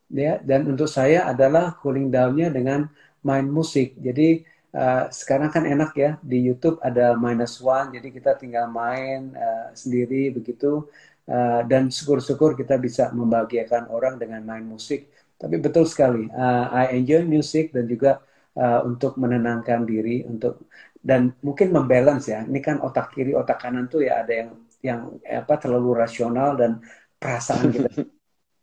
Ya, 0.08 0.40
dan 0.40 0.64
untuk 0.64 0.88
saya 0.88 1.28
adalah 1.28 1.76
cooling 1.80 2.08
down-nya 2.08 2.48
dengan 2.48 2.88
main 3.24 3.46
musik. 3.48 3.96
Jadi 4.00 4.44
Uh, 4.68 5.08
sekarang 5.08 5.48
kan 5.48 5.64
enak 5.64 5.96
ya 5.96 6.10
di 6.20 6.44
YouTube 6.44 6.76
ada 6.84 7.16
minus 7.16 7.56
one, 7.56 7.88
jadi 7.88 8.08
kita 8.12 8.36
tinggal 8.36 8.68
main 8.68 9.32
uh, 9.32 9.72
sendiri 9.72 10.28
begitu. 10.28 10.84
uh, 11.28 11.60
dan 11.64 11.88
syukur-syukur 11.92 12.56
kita 12.56 12.76
bisa 12.80 13.08
membahagiakan 13.12 13.88
orang 13.88 14.20
dengan 14.20 14.44
main 14.44 14.64
musik. 14.64 15.08
Tapi 15.40 15.56
betul 15.60 15.84
sekali, 15.88 16.28
uh, 16.32 16.66
I 16.72 16.98
enjoy 16.98 17.24
music 17.24 17.72
dan 17.72 17.84
juga 17.88 18.20
uh, 18.56 18.80
untuk 18.84 19.16
menenangkan 19.16 19.88
diri, 19.88 20.24
untuk 20.28 20.68
dan 21.00 21.32
mungkin 21.40 21.72
membalance 21.72 22.28
ya. 22.32 22.44
Ini 22.44 22.60
kan 22.60 22.76
otak 22.84 23.16
kiri, 23.16 23.32
otak 23.36 23.60
kanan 23.62 23.88
tuh 23.88 24.04
ya 24.04 24.24
ada 24.24 24.32
yang 24.32 24.50
yang 24.84 25.00
apa 25.24 25.54
terlalu 25.58 25.90
rasional 25.96 26.54
dan 26.60 26.80
perasaan 27.20 27.72
kita 27.72 27.88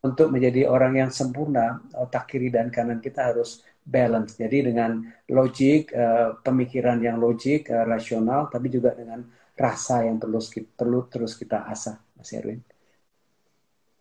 untuk 0.06 0.30
menjadi 0.30 0.70
orang 0.70 0.94
yang 1.02 1.10
sempurna, 1.10 1.82
otak 1.98 2.30
kiri 2.30 2.48
dan 2.48 2.70
kanan 2.70 3.02
kita 3.02 3.34
harus 3.34 3.66
balance. 3.82 4.38
Jadi 4.38 4.70
dengan 4.70 5.02
logik, 5.30 5.90
uh, 5.94 6.38
pemikiran 6.42 6.98
yang 7.02 7.18
logik, 7.18 7.70
uh, 7.70 7.86
rasional, 7.86 8.50
tapi 8.50 8.70
juga 8.70 8.94
dengan 8.94 9.22
rasa 9.56 10.04
yang 10.04 10.18
perlu 10.22 10.38
perlu 10.78 11.06
terus 11.10 11.34
kita 11.34 11.66
asah, 11.66 11.96
Mas 12.18 12.30
Erwin. 12.34 12.60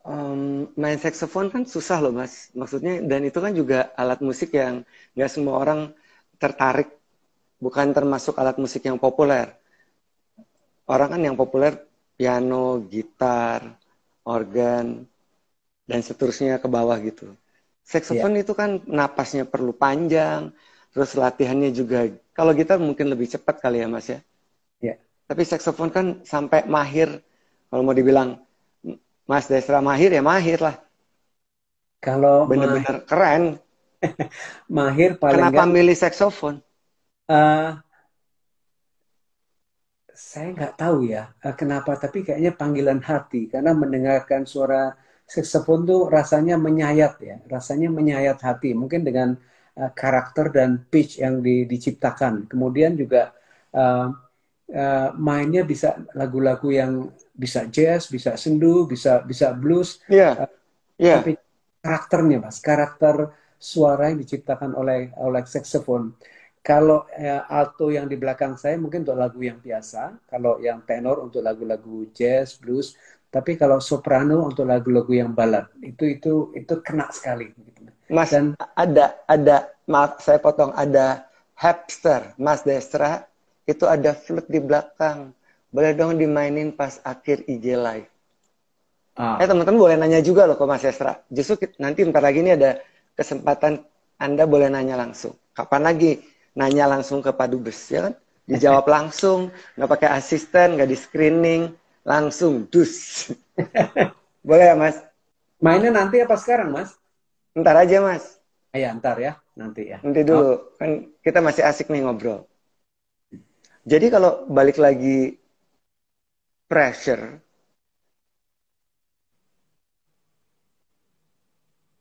Um, 0.06 0.70
main 0.78 1.02
saxophone 1.02 1.50
kan 1.50 1.66
susah 1.66 1.98
loh, 1.98 2.14
Mas. 2.14 2.54
Maksudnya 2.54 3.02
dan 3.02 3.26
itu 3.26 3.42
kan 3.42 3.54
juga 3.58 3.90
alat 3.98 4.22
musik 4.22 4.54
yang 4.54 4.86
nggak 5.18 5.32
semua 5.32 5.58
orang 5.58 5.90
tertarik. 6.38 6.94
Bukan 7.58 7.90
termasuk 7.96 8.38
alat 8.38 8.62
musik 8.62 8.86
yang 8.86 9.02
populer. 9.02 9.50
Orang 10.86 11.18
kan 11.18 11.22
yang 11.26 11.34
populer 11.34 11.74
piano, 12.14 12.86
gitar, 12.86 13.74
organ, 14.28 15.10
dan 15.86 16.02
seterusnya 16.02 16.58
ke 16.58 16.68
bawah 16.70 16.98
gitu. 17.02 17.34
Saxophone 17.86 18.42
yeah. 18.42 18.44
itu 18.44 18.54
kan 18.58 18.82
napasnya 18.90 19.46
perlu 19.46 19.70
panjang, 19.70 20.50
terus 20.90 21.14
latihannya 21.14 21.70
juga. 21.70 22.10
Kalau 22.34 22.52
gitar 22.58 22.82
mungkin 22.82 23.14
lebih 23.14 23.30
cepat 23.30 23.62
kali 23.62 23.86
ya 23.86 23.88
mas 23.88 24.10
ya. 24.10 24.20
Yeah. 24.82 24.98
Tapi 25.30 25.46
saxophone 25.46 25.94
kan 25.94 26.06
sampai 26.26 26.66
mahir. 26.66 27.22
Kalau 27.70 27.82
mau 27.86 27.94
dibilang 27.94 28.42
Mas 29.26 29.50
Desra 29.50 29.82
mahir 29.82 30.14
ya 30.14 30.22
mahir 30.22 30.62
lah. 30.62 30.78
Kalau 32.02 32.46
benar-benar 32.46 33.06
keren. 33.10 33.58
mahir 34.78 35.18
paling 35.18 35.42
Kenapa 35.42 35.64
gak... 35.66 35.74
milih 35.74 35.96
saxophone? 35.98 36.62
Uh, 37.26 37.74
saya 40.14 40.54
nggak 40.54 40.78
tahu 40.78 41.10
ya 41.10 41.34
uh, 41.42 41.56
kenapa, 41.58 41.98
tapi 41.98 42.22
kayaknya 42.22 42.54
panggilan 42.54 43.02
hati 43.02 43.50
karena 43.50 43.74
mendengarkan 43.74 44.46
suara 44.46 44.94
saxophone 45.26 45.84
tuh 45.90 46.02
rasanya 46.08 46.56
menyayat 46.56 47.18
ya, 47.20 47.38
rasanya 47.50 47.90
menyayat 47.90 48.38
hati. 48.46 48.78
Mungkin 48.78 49.02
dengan 49.02 49.34
uh, 49.78 49.92
karakter 49.92 50.54
dan 50.54 50.86
pitch 50.86 51.20
yang 51.20 51.42
di, 51.42 51.66
diciptakan. 51.66 52.46
Kemudian 52.46 52.94
juga 52.94 53.34
uh, 53.74 54.14
uh, 54.70 55.10
mainnya 55.18 55.66
bisa 55.66 55.98
lagu-lagu 56.14 56.70
yang 56.70 57.10
bisa 57.34 57.66
jazz, 57.68 58.08
bisa 58.08 58.38
sendu, 58.38 58.86
bisa 58.86 59.26
bisa 59.26 59.52
blues. 59.52 60.00
Iya. 60.08 60.22
Yeah. 60.22 60.34
Uh, 60.38 60.52
yeah. 61.02 61.18
Tapi 61.22 61.32
karakternya, 61.82 62.38
mas, 62.42 62.58
karakter 62.62 63.34
suara 63.58 64.14
yang 64.14 64.22
diciptakan 64.22 64.78
oleh 64.78 65.10
oleh 65.18 65.44
saxophone. 65.46 66.14
Kalau 66.66 67.06
uh, 67.06 67.44
alto 67.46 67.94
yang 67.94 68.10
di 68.10 68.18
belakang 68.18 68.58
saya 68.58 68.74
mungkin 68.82 69.06
untuk 69.06 69.18
lagu 69.22 69.38
yang 69.38 69.62
biasa, 69.62 70.18
kalau 70.26 70.58
yang 70.58 70.82
tenor 70.82 71.22
untuk 71.22 71.46
lagu-lagu 71.46 72.10
jazz, 72.10 72.58
blues, 72.58 72.98
tapi 73.36 73.60
kalau 73.60 73.84
soprano 73.84 74.48
untuk 74.48 74.64
lagu-lagu 74.64 75.12
yang 75.12 75.36
balad 75.36 75.68
itu 75.84 76.08
itu 76.08 76.56
itu 76.56 76.74
kena 76.80 77.12
sekali. 77.12 77.52
Gitu. 77.52 77.92
Mas, 78.08 78.32
Dan, 78.32 78.56
ada 78.80 79.20
ada 79.28 79.68
maaf 79.92 80.24
saya 80.24 80.40
potong 80.40 80.72
ada 80.72 81.28
hipster 81.60 82.32
Mas 82.40 82.64
Destra 82.64 83.28
itu 83.68 83.84
ada 83.84 84.16
flute 84.16 84.48
di 84.48 84.64
belakang. 84.64 85.36
Boleh 85.68 85.92
dong 85.92 86.16
dimainin 86.16 86.72
pas 86.72 87.04
akhir 87.04 87.44
IG 87.52 87.76
live. 87.76 88.08
Ah. 89.20 89.36
Eh 89.44 89.48
teman-teman 89.52 89.84
boleh 89.84 89.96
nanya 90.00 90.24
juga 90.24 90.48
loh 90.48 90.56
ke 90.56 90.64
Mas 90.64 90.88
Destra. 90.88 91.20
Justru 91.28 91.60
nanti 91.76 92.08
ntar 92.08 92.24
lagi 92.24 92.40
ini 92.40 92.56
ada 92.56 92.80
kesempatan 93.20 93.84
Anda 94.16 94.48
boleh 94.48 94.72
nanya 94.72 94.96
langsung. 94.96 95.36
Kapan 95.52 95.84
lagi 95.84 96.24
nanya 96.56 96.88
langsung 96.88 97.20
ke 97.20 97.36
Pak 97.36 97.52
Dubes 97.52 97.92
ya 97.92 98.08
kan? 98.08 98.16
Dijawab 98.48 98.88
langsung, 98.88 99.52
nggak 99.76 99.90
pakai 99.92 100.10
asisten, 100.16 100.80
nggak 100.80 100.88
di 100.88 100.96
screening 100.96 101.76
langsung 102.06 102.70
dus. 102.70 103.28
Boleh 104.48 104.72
ya 104.72 104.76
mas? 104.78 105.02
Mainnya 105.58 105.90
nanti 105.90 106.22
apa 106.22 106.38
sekarang 106.38 106.70
mas? 106.72 106.94
Ntar 107.58 107.82
aja 107.82 107.98
mas. 108.00 108.38
Iya 108.76 108.94
ntar 109.02 109.18
ya, 109.18 109.34
nanti 109.58 109.90
ya. 109.90 109.98
Nanti 110.06 110.22
dulu, 110.22 110.44
oh. 110.46 110.58
kan 110.78 111.10
kita 111.26 111.40
masih 111.42 111.66
asik 111.66 111.90
nih 111.90 112.06
ngobrol. 112.06 112.46
Jadi 113.86 114.14
kalau 114.14 114.46
balik 114.50 114.78
lagi 114.78 115.40
pressure, 116.70 117.42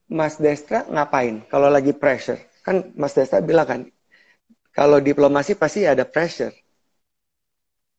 Mas 0.08 0.36
Destra 0.36 0.84
ngapain 0.88 1.44
kalau 1.48 1.68
lagi 1.72 1.92
pressure? 1.96 2.40
Kan 2.64 2.92
Mas 2.96 3.12
Destra 3.16 3.44
bilang 3.44 3.66
kan, 3.68 3.80
kalau 4.74 4.98
diplomasi 4.98 5.54
pasti 5.54 5.86
ada 5.86 6.02
pressure. 6.08 6.52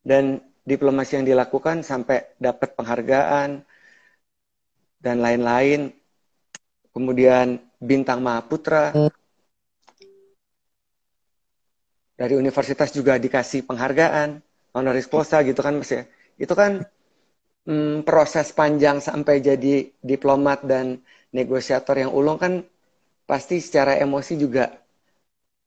Dan 0.06 0.38
diplomasi 0.66 1.22
yang 1.22 1.26
dilakukan 1.26 1.86
sampai 1.86 2.36
dapat 2.42 2.74
penghargaan 2.74 3.62
dan 4.98 5.16
lain-lain. 5.22 5.94
Kemudian 6.90 7.62
bintang 7.78 8.20
Mahaputra. 8.20 8.90
Dari 12.16 12.32
universitas 12.32 12.90
juga 12.96 13.20
dikasih 13.20 13.68
penghargaan, 13.68 14.40
honoris 14.72 15.04
causa 15.04 15.44
gitu 15.44 15.60
kan 15.60 15.76
Mas 15.76 15.92
ya. 15.92 16.08
Itu 16.40 16.56
kan 16.56 16.80
hmm, 17.68 18.08
proses 18.08 18.54
panjang 18.56 19.04
sampai 19.04 19.44
jadi 19.44 19.92
diplomat 20.00 20.64
dan 20.64 21.02
negosiator 21.34 21.98
yang 21.98 22.14
ulung 22.14 22.40
kan 22.40 22.64
pasti 23.26 23.58
secara 23.58 23.98
emosi 23.98 24.38
juga 24.38 24.70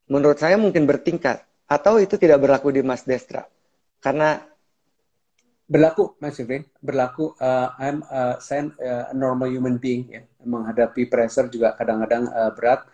menurut 0.09 0.39
saya 0.39 0.57
mungkin 0.57 0.89
bertingkat 0.89 1.43
atau 1.69 2.01
itu 2.01 2.17
tidak 2.17 2.41
berlaku 2.41 2.73
di 2.73 2.81
Mas 2.81 3.05
Destra 3.05 3.45
karena 4.01 4.41
berlaku 5.69 6.17
Mas 6.17 6.35
Yufrin 6.41 6.65
berlaku 6.81 7.37
uh, 7.37 7.77
I'm 7.77 8.01
uh, 8.09 8.41
saya 8.41 8.73
uh, 8.81 9.13
a 9.13 9.15
normal 9.15 9.53
human 9.53 9.77
being 9.77 10.09
ya. 10.09 10.25
Menghadapi 10.41 11.05
pressure 11.05 11.45
juga 11.47 11.77
kadang-kadang 11.77 12.25
uh, 12.33 12.51
berat. 12.57 12.89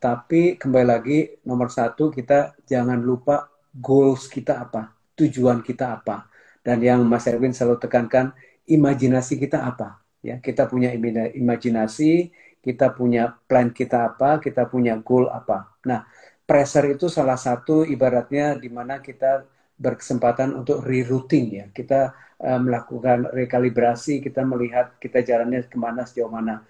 Tapi 0.00 0.56
kembali 0.56 0.86
lagi 0.86 1.18
nomor 1.44 1.68
satu 1.68 2.08
kita 2.08 2.56
jangan 2.64 3.02
lupa 3.02 3.50
goals 3.74 4.30
kita 4.30 4.62
apa 4.62 4.94
tujuan 5.18 5.60
kita 5.60 6.00
apa. 6.00 6.30
Dan 6.62 6.80
yang 6.80 7.02
Mas 7.04 7.26
Erwin 7.26 7.52
selalu 7.52 7.82
tekankan 7.82 8.32
imajinasi 8.64 9.34
kita 9.36 9.66
apa 9.66 9.98
ya. 10.22 10.38
Kita 10.38 10.70
punya 10.70 10.94
imajinasi 11.34 12.30
kita 12.62 12.94
punya 12.94 13.34
plan 13.50 13.74
kita 13.74 14.14
apa 14.14 14.38
kita 14.38 14.70
punya 14.70 14.94
goal 15.02 15.26
apa. 15.28 15.76
Nah 15.84 16.06
pressure 16.46 16.94
itu 16.94 17.10
salah 17.10 17.36
satu 17.36 17.82
ibaratnya 17.82 18.54
di 18.54 18.70
mana 18.70 19.02
kita 19.02 19.44
berkesempatan 19.80 20.52
untuk 20.52 20.84
rerouting 20.84 21.46
ya. 21.56 21.64
Kita 21.72 22.12
uh, 22.36 22.60
melakukan 22.60 23.32
rekalibrasi, 23.32 24.20
kita 24.20 24.44
melihat 24.44 25.00
kita 25.00 25.24
jalannya 25.24 25.64
ke 25.64 25.78
mana 25.80 26.04
sejauh 26.04 26.28
mana. 26.28 26.60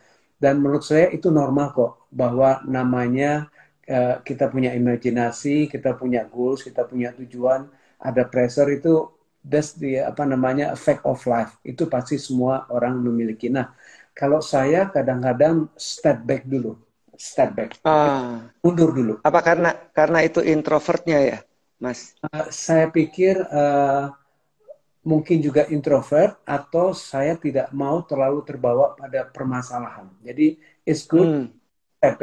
Dan 0.40 0.62
menurut 0.62 0.86
saya 0.86 1.10
itu 1.10 1.28
normal 1.28 1.74
kok 1.74 2.06
bahwa 2.08 2.62
namanya 2.64 3.50
uh, 3.90 4.22
kita 4.22 4.46
punya 4.48 4.72
imajinasi, 4.72 5.66
kita 5.66 5.98
punya 5.98 6.24
goals, 6.24 6.62
kita 6.62 6.86
punya 6.86 7.10
tujuan, 7.18 7.68
ada 8.00 8.22
pressure 8.24 8.70
itu 8.72 9.10
that's 9.44 9.76
the 9.76 10.00
apa 10.00 10.24
namanya 10.24 10.72
effect 10.72 11.02
of 11.04 11.18
life. 11.26 11.58
Itu 11.66 11.90
pasti 11.90 12.16
semua 12.16 12.64
orang 12.70 13.02
memiliki. 13.02 13.50
Nah, 13.52 13.74
kalau 14.14 14.40
saya 14.40 14.88
kadang-kadang 14.88 15.68
step 15.76 16.24
back 16.24 16.48
dulu, 16.48 16.78
step 17.18 17.52
back, 17.52 17.70
ah. 17.84 18.48
mundur 18.64 18.94
dulu. 18.94 19.14
Apa 19.20 19.40
karena 19.44 19.76
karena 19.92 20.24
itu 20.24 20.40
introvertnya 20.40 21.18
ya? 21.20 21.38
Mas? 21.80 22.14
Uh, 22.20 22.46
saya 22.52 22.92
pikir 22.92 23.40
uh, 23.48 24.12
mungkin 25.00 25.40
juga 25.40 25.64
introvert 25.72 26.36
atau 26.44 26.92
saya 26.92 27.34
tidak 27.40 27.72
mau 27.72 28.04
terlalu 28.04 28.44
terbawa 28.44 28.92
pada 28.92 29.24
permasalahan. 29.24 30.12
Jadi 30.20 30.60
it's 30.84 31.08
good 31.08 31.48
hmm. 31.48 32.20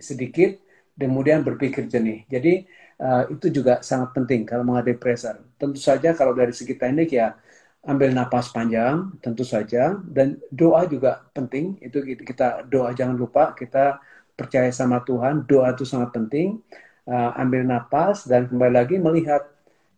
sedikit, 0.00 0.56
kemudian 0.96 1.44
berpikir 1.44 1.92
jernih. 1.92 2.24
Jadi 2.32 2.64
uh, 3.04 3.28
itu 3.28 3.52
juga 3.52 3.84
sangat 3.84 4.16
penting 4.16 4.48
kalau 4.48 4.64
menghadapi 4.64 4.96
pressure. 4.96 5.36
Tentu 5.60 5.76
saja 5.76 6.16
kalau 6.16 6.32
dari 6.32 6.56
segi 6.56 6.72
teknik 6.72 7.12
ya 7.12 7.36
ambil 7.84 8.12
napas 8.12 8.52
panjang, 8.52 9.12
tentu 9.24 9.44
saja, 9.44 9.96
dan 10.08 10.40
doa 10.48 10.88
juga 10.88 11.28
penting. 11.36 11.76
Itu 11.84 12.00
kita 12.00 12.64
doa 12.64 12.96
jangan 12.96 13.16
lupa 13.16 13.52
kita 13.52 14.00
percaya 14.32 14.72
sama 14.72 15.04
Tuhan. 15.04 15.44
Doa 15.44 15.76
itu 15.76 15.84
sangat 15.84 16.16
penting 16.16 16.64
uh, 17.06 17.30
ambil 17.40 17.64
napas 17.64 18.26
dan 18.26 18.50
kembali 18.50 18.72
lagi 18.74 18.96
melihat 19.00 19.46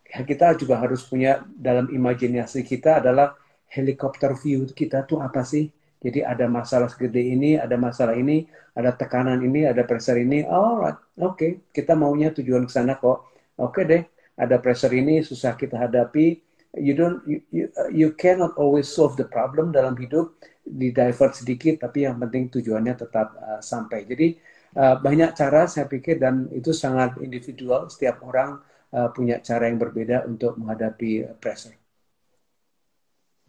kita 0.06 0.54
juga 0.60 0.76
harus 0.76 1.02
punya 1.08 1.40
dalam 1.56 1.88
imajinasi 1.88 2.60
kita 2.62 3.00
adalah 3.00 3.32
helikopter 3.72 4.36
view 4.36 4.68
kita 4.70 5.08
tuh 5.08 5.24
apa 5.24 5.40
sih? 5.42 5.72
Jadi 6.02 6.20
ada 6.26 6.50
masalah 6.50 6.90
segede 6.90 7.22
ini, 7.22 7.54
ada 7.54 7.78
masalah 7.78 8.18
ini, 8.18 8.44
ada 8.74 8.90
tekanan 8.90 9.38
ini, 9.38 9.70
ada 9.70 9.86
pressure 9.86 10.18
ini. 10.18 10.42
Oh, 10.50 10.82
oke, 10.82 10.98
okay. 11.16 11.50
kita 11.70 11.94
maunya 11.94 12.34
tujuan 12.34 12.66
ke 12.66 12.72
sana 12.74 12.98
kok. 12.98 13.30
Oke 13.54 13.80
okay 13.80 13.84
deh, 13.86 14.02
ada 14.34 14.58
pressure 14.58 14.90
ini 14.92 15.22
susah 15.22 15.54
kita 15.54 15.78
hadapi. 15.78 16.52
you 16.78 16.94
don't 16.96 17.20
you, 17.28 17.42
you, 17.52 17.68
you 17.92 18.08
cannot 18.16 18.56
always 18.56 18.88
solve 18.88 19.16
the 19.20 19.28
problem 19.28 19.72
dalam 19.72 19.92
hidup 20.00 20.32
di 20.64 20.88
divert 20.88 21.36
sedikit 21.36 21.84
tapi 21.84 22.08
yang 22.08 22.16
penting 22.16 22.48
tujuannya 22.48 22.94
tetap 22.96 23.36
uh, 23.36 23.60
sampai 23.60 24.08
jadi 24.08 24.32
uh, 24.76 24.96
banyak 25.00 25.32
cara 25.36 25.68
saya 25.68 25.88
pikir 25.88 26.20
dan 26.20 26.48
itu 26.52 26.72
sangat 26.72 27.18
individual. 27.20 27.88
Setiap 27.88 28.24
orang 28.24 28.60
uh, 28.92 29.08
punya 29.12 29.40
cara 29.40 29.68
yang 29.68 29.80
berbeda 29.80 30.28
untuk 30.28 30.56
menghadapi 30.60 31.38
pressure. 31.40 31.76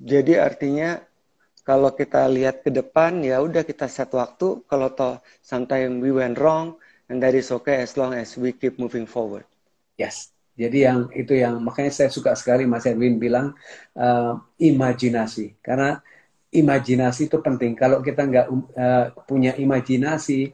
Jadi 0.03 0.35
artinya 0.35 0.99
kalau 1.63 1.95
kita 1.95 2.27
lihat 2.27 2.59
ke 2.59 2.69
depan 2.69 3.23
ya 3.23 3.39
udah 3.39 3.63
kita 3.63 3.87
set 3.87 4.11
waktu. 4.11 4.67
Kalau 4.67 4.91
toh 4.91 5.23
sometimes 5.39 6.03
we 6.03 6.11
went 6.11 6.35
wrong 6.35 6.75
and 7.07 7.23
that 7.23 7.31
is 7.31 7.51
okay 7.55 7.79
as 7.79 7.95
long 7.95 8.11
as 8.11 8.35
we 8.35 8.51
keep 8.51 8.75
moving 8.75 9.07
forward. 9.07 9.47
Yes. 9.95 10.35
Jadi 10.53 10.85
yang 10.85 11.09
itu 11.17 11.33
yang 11.33 11.57
makanya 11.65 11.89
saya 11.89 12.09
suka 12.13 12.37
sekali 12.37 12.69
Mas 12.69 12.85
Erwin 12.85 13.17
bilang 13.17 13.57
uh, 13.97 14.37
imajinasi. 14.61 15.57
Karena 15.63 15.97
imajinasi 16.53 17.31
itu 17.31 17.41
penting. 17.41 17.73
Kalau 17.73 18.05
kita 18.05 18.27
nggak 18.27 18.47
uh, 18.51 19.05
punya 19.25 19.57
imajinasi 19.57 20.53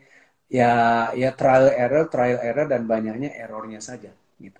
ya 0.49 0.71
ya 1.13 1.29
trial 1.37 1.69
error 1.69 2.09
trial 2.09 2.41
error 2.41 2.65
dan 2.65 2.89
banyaknya 2.89 3.37
errornya 3.37 3.79
saja 3.79 4.09
gitu. 4.41 4.59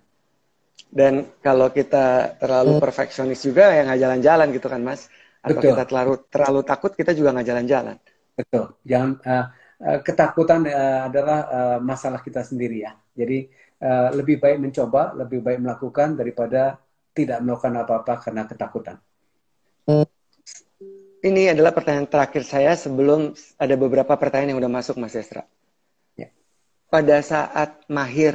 Dan 0.90 1.38
kalau 1.42 1.74
kita 1.74 2.38
terlalu 2.38 2.78
hmm. 2.78 2.82
perfeksionis 2.82 3.42
juga 3.42 3.74
ya 3.74 3.84
nggak 3.86 4.02
jalan-jalan 4.02 4.48
gitu 4.54 4.68
kan 4.70 4.82
Mas? 4.86 5.10
Atau 5.42 5.60
Betul. 5.60 5.74
kita 5.74 5.84
terlalu 5.90 6.14
terlalu 6.30 6.62
takut 6.62 6.92
kita 6.94 7.12
juga 7.18 7.34
nggak 7.34 7.48
jalan-jalan. 7.50 7.96
Betul. 8.38 8.66
Jangan 8.86 9.12
uh, 9.26 9.46
uh, 9.84 10.00
ketakutan 10.06 10.62
uh, 10.70 11.10
adalah 11.10 11.40
uh, 11.50 11.78
masalah 11.82 12.22
kita 12.22 12.46
sendiri 12.46 12.86
ya. 12.86 12.94
Jadi 13.18 13.50
uh, 13.82 14.14
lebih 14.14 14.40
baik 14.40 14.62
mencoba, 14.62 15.18
lebih 15.18 15.44
baik 15.44 15.60
melakukan 15.60 16.16
daripada 16.16 16.78
tidak 17.18 17.42
melakukan 17.44 17.74
apa-apa 17.84 18.14
karena 18.22 18.46
ketakutan. 18.46 18.98
Ini 21.20 21.52
adalah 21.52 21.76
pertanyaan 21.76 22.08
terakhir 22.08 22.48
saya 22.48 22.78
sebelum 22.80 23.36
ada 23.60 23.76
beberapa 23.76 24.16
pertanyaan 24.16 24.56
yang 24.56 24.62
udah 24.64 24.72
masuk 24.72 24.96
Mas 25.02 25.18
Estra. 25.18 25.44
Pada 26.90 27.22
saat 27.22 27.86
mahir 27.86 28.34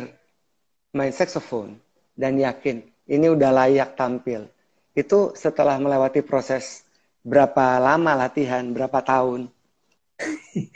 main 0.95 1.11
saxophone 1.11 1.75
dan 2.15 2.39
yakin 2.39 2.87
ini 3.11 3.27
udah 3.27 3.51
layak 3.51 3.99
tampil, 3.99 4.47
itu 4.95 5.35
setelah 5.35 5.75
melewati 5.83 6.23
proses 6.23 6.87
berapa 7.27 7.83
lama 7.83 8.15
latihan, 8.15 8.63
berapa 8.71 9.03
tahun? 9.03 9.51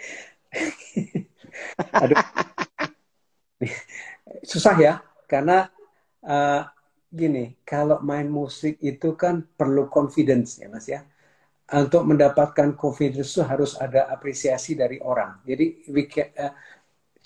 Susah 4.50 4.74
ya 4.74 4.98
karena 5.30 5.70
uh, 6.26 6.66
gini 7.08 7.56
kalau 7.62 8.02
main 8.02 8.26
musik 8.26 8.82
itu 8.82 9.14
kan 9.14 9.46
perlu 9.54 9.86
confidence 9.86 10.58
ya 10.58 10.66
mas 10.66 10.90
ya. 10.90 11.06
Untuk 11.68 12.08
mendapatkan 12.08 12.80
confidence 12.80 13.36
itu 13.36 13.44
harus 13.44 13.76
ada 13.76 14.08
apresiasi 14.08 14.72
dari 14.72 14.96
orang. 15.04 15.44
Jadi 15.44 15.84
we 15.92 16.08
can, 16.08 16.32
uh, 16.32 16.48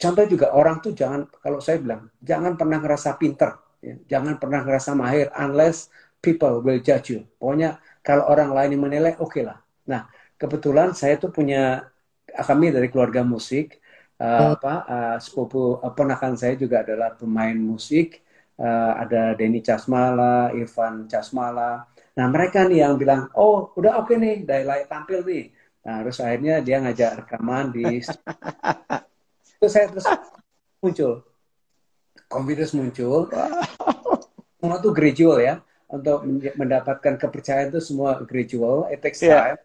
contoh 0.03 0.25
juga 0.27 0.51
orang 0.51 0.83
tuh 0.83 0.91
jangan 0.91 1.31
kalau 1.39 1.63
saya 1.63 1.79
bilang 1.79 2.11
jangan 2.19 2.59
pernah 2.59 2.83
ngerasa 2.83 3.15
pinter 3.15 3.55
ya. 3.79 3.95
jangan 4.11 4.35
pernah 4.43 4.67
ngerasa 4.67 4.99
mahir 4.99 5.31
unless 5.39 5.87
people 6.19 6.59
will 6.59 6.83
judge 6.83 7.15
you 7.15 7.23
pokoknya 7.39 7.79
kalau 8.03 8.27
orang 8.27 8.51
lain 8.51 8.75
yang 8.75 8.83
menilai 8.83 9.15
oke 9.23 9.31
okay 9.31 9.47
lah 9.47 9.63
nah 9.87 10.11
kebetulan 10.35 10.91
saya 10.91 11.23
tuh 11.23 11.31
punya 11.31 11.87
kami 12.27 12.75
dari 12.75 12.91
keluarga 12.91 13.23
musik 13.23 13.79
uh, 14.19 14.59
apa 14.59 14.75
uh, 14.91 15.17
sepupu 15.23 15.79
uh, 15.79 15.93
ponakan 15.95 16.35
saya 16.35 16.59
juga 16.59 16.83
adalah 16.83 17.15
pemain 17.15 17.55
musik 17.55 18.23
uh, 18.59 18.93
ada 18.99 19.35
Denny 19.39 19.63
Casmala, 19.63 20.55
Irfan 20.55 21.11
Casmala. 21.11 21.87
Nah 22.13 22.27
mereka 22.29 22.69
nih 22.69 22.85
yang 22.85 22.95
bilang, 23.01 23.33
oh 23.35 23.73
udah 23.75 24.05
oke 24.05 24.13
okay 24.13 24.17
nih, 24.21 24.37
udah 24.45 24.57
layak 24.63 24.89
tampil 24.89 25.21
nih. 25.25 25.45
Nah 25.83 25.97
terus 26.07 26.19
akhirnya 26.23 26.55
dia 26.61 26.77
ngajak 26.79 27.11
rekaman 27.25 27.75
di 27.75 27.85
terus 29.63 29.79
saya 29.79 29.87
terus 29.87 30.11
muncul, 30.83 31.23
confidence 32.27 32.75
muncul, 32.75 33.31
semua 34.59 34.83
tuh 34.83 34.91
gradual 34.91 35.39
ya 35.39 35.63
untuk 35.87 36.27
mendapatkan 36.59 37.15
kepercayaan 37.15 37.71
itu 37.71 37.79
semua 37.79 38.19
gradual, 38.27 38.91
it 38.91 38.99
takes 38.99 39.23
iya. 39.23 39.31
time 39.31 39.47
yeah. 39.55 39.59